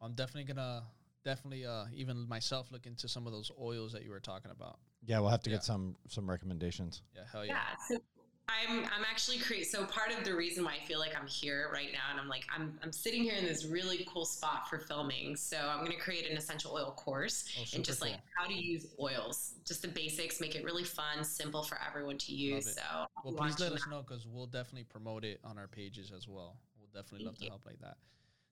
[0.00, 0.82] I'm definitely gonna
[1.24, 4.78] definitely uh, even myself look into some of those oils that you were talking about.
[5.06, 5.56] Yeah, we'll have to yeah.
[5.56, 7.02] get some some recommendations.
[7.14, 7.52] Yeah, hell yeah.
[7.52, 7.76] Yeah.
[7.88, 8.02] So
[8.48, 11.70] I'm I'm actually create so part of the reason why I feel like I'm here
[11.72, 14.78] right now and I'm like I'm I'm sitting here in this really cool spot for
[14.78, 15.34] filming.
[15.36, 18.54] So I'm gonna create an essential oil course Oh, and just super like how to
[18.54, 22.74] use oils, just the basics, make it really fun, simple for everyone to use.
[22.74, 25.68] So Well, I'll please let launching us know because we'll definitely promote it on our
[25.68, 26.58] pages as well.
[26.78, 27.96] We'll definitely love Thank to help like that.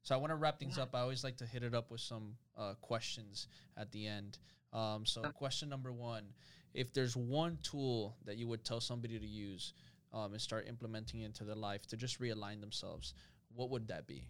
[0.04, 0.84] So I want to wrap things Yeah.
[0.84, 0.94] up.
[0.94, 4.38] I always like to hit it up with some uh, questions at the end.
[4.72, 6.32] Um, so question number one:
[6.74, 9.74] If there's one tool that you would tell somebody to use
[10.12, 13.14] um, and start implementing into their life to just realign themselves,
[13.54, 14.26] what would that be?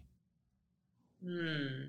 [1.23, 1.85] Hmm.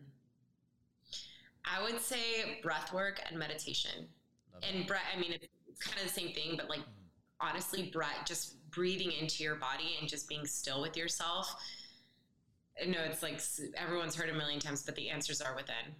[1.64, 4.06] I would say breath work and meditation.
[4.52, 4.62] Love.
[4.70, 5.48] And breath, I mean, it's,
[5.80, 6.82] kind of the same thing, but like
[7.40, 11.54] honestly, breath, just breathing into your body and just being still with yourself.
[12.80, 13.40] I know it's like
[13.76, 15.94] everyone's heard a million times, but the answers are within.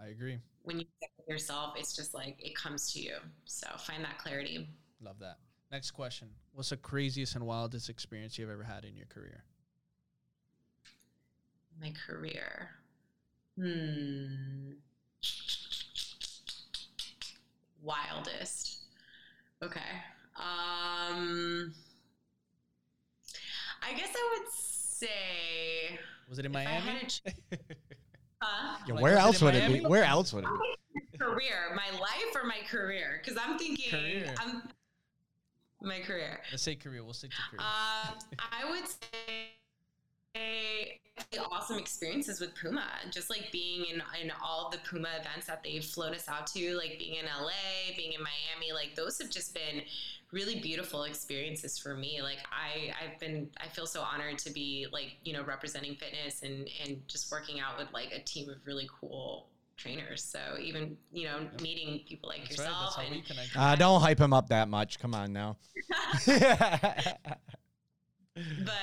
[0.00, 0.38] I agree.
[0.62, 0.86] When you
[1.28, 3.14] yourself, it's just like it comes to you.
[3.44, 4.68] So find that clarity.
[5.00, 5.38] Love that.
[5.70, 9.44] Next question: What's the craziest and wildest experience you've ever had in your career?
[11.80, 12.70] My career.
[13.58, 14.72] Hmm.
[17.82, 18.78] Wildest.
[19.62, 19.80] Okay.
[20.36, 21.74] Um.
[23.86, 25.98] I guess I would say.
[26.28, 27.08] Was it in if I had Miami?
[28.44, 28.76] a ch- Huh?
[28.86, 29.86] Yeah, Like, where was it else in would it be?
[29.88, 31.18] Where else would it be?
[31.18, 33.20] career, my life or my career?
[33.24, 33.90] Because I'm thinking.
[33.90, 34.34] Career.
[34.38, 34.62] I'm,
[35.82, 36.40] my career.
[36.50, 37.02] Let's say career.
[37.04, 37.60] We'll stick to career.
[37.60, 39.63] Um, I would say the
[41.64, 45.84] awesome experiences with Puma, just like being in, in all the Puma events that they've
[45.84, 49.54] flown us out to, like being in LA, being in Miami, like those have just
[49.54, 49.82] been
[50.32, 52.20] really beautiful experiences for me.
[52.22, 56.42] Like I, I've been, I feel so honored to be like, you know, representing fitness
[56.42, 60.22] and, and just working out with like a team of really cool trainers.
[60.22, 63.22] So even, you know, meeting people like That's yourself how and.
[63.56, 64.98] Uh, don't hype him up that much.
[64.98, 65.56] Come on now.
[68.36, 68.74] But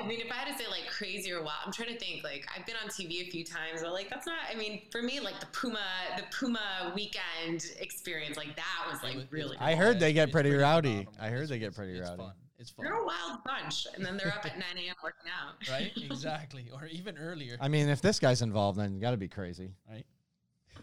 [0.00, 2.22] I mean, if I had to say like crazy or wild, I'm trying to think.
[2.22, 4.36] Like I've been on TV a few times, but like that's not.
[4.48, 5.80] I mean, for me, like the Puma,
[6.16, 9.56] the Puma weekend experience, like that was like was- really.
[9.58, 10.90] I heard they get it's pretty rowdy.
[11.04, 11.14] phenomenal.
[11.20, 12.22] I heard It's- they get pretty it's rowdy.
[12.22, 12.32] Fun.
[12.60, 14.94] It's fun, They're a wild bunch, and then they're up at 9 a.m.
[15.02, 15.54] working out.
[15.70, 15.90] right?
[15.96, 19.28] Exactly, or even earlier, I mean, if this guy's involved, then you got to be
[19.28, 19.72] crazy.
[19.88, 20.04] right?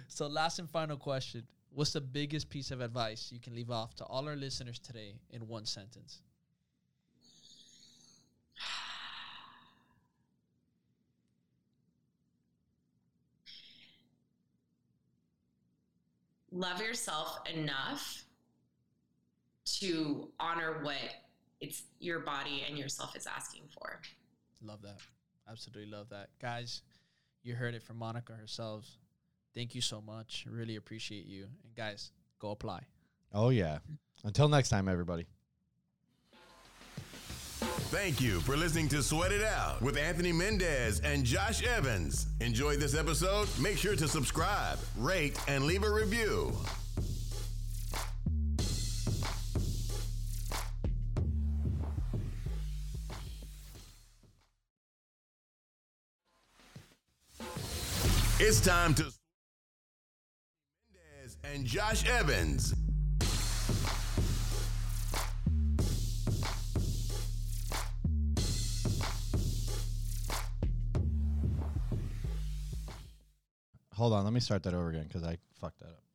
[0.08, 3.94] so, last and final question: What's the biggest piece of advice you can leave off
[3.96, 6.20] to all our listeners today in one sentence?
[16.58, 18.24] Love yourself enough
[19.64, 20.96] to honor what
[21.60, 24.00] it's your body and yourself is asking for.
[24.60, 24.96] Love that.
[25.48, 26.30] Absolutely love that.
[26.42, 26.82] Guys,
[27.44, 28.84] you heard it from Monika herself.
[29.54, 30.46] Thank you so much.
[30.50, 31.44] Really appreciate you.
[31.62, 32.80] And guys, go apply.
[33.32, 33.78] Oh yeah.
[34.24, 35.26] Until next time, everybody.
[37.58, 42.26] Thank you for listening to Sweat It Out with Anthony Mendez and Josh Evans.
[42.40, 43.48] Enjoyed this episode?
[43.60, 46.52] Make sure to subscribe, rate, and leave a review.
[58.40, 59.02] It's time to
[60.92, 62.74] Mendez and Josh Evans.
[73.98, 76.07] Hold on, let me start that over again because I fucked that up.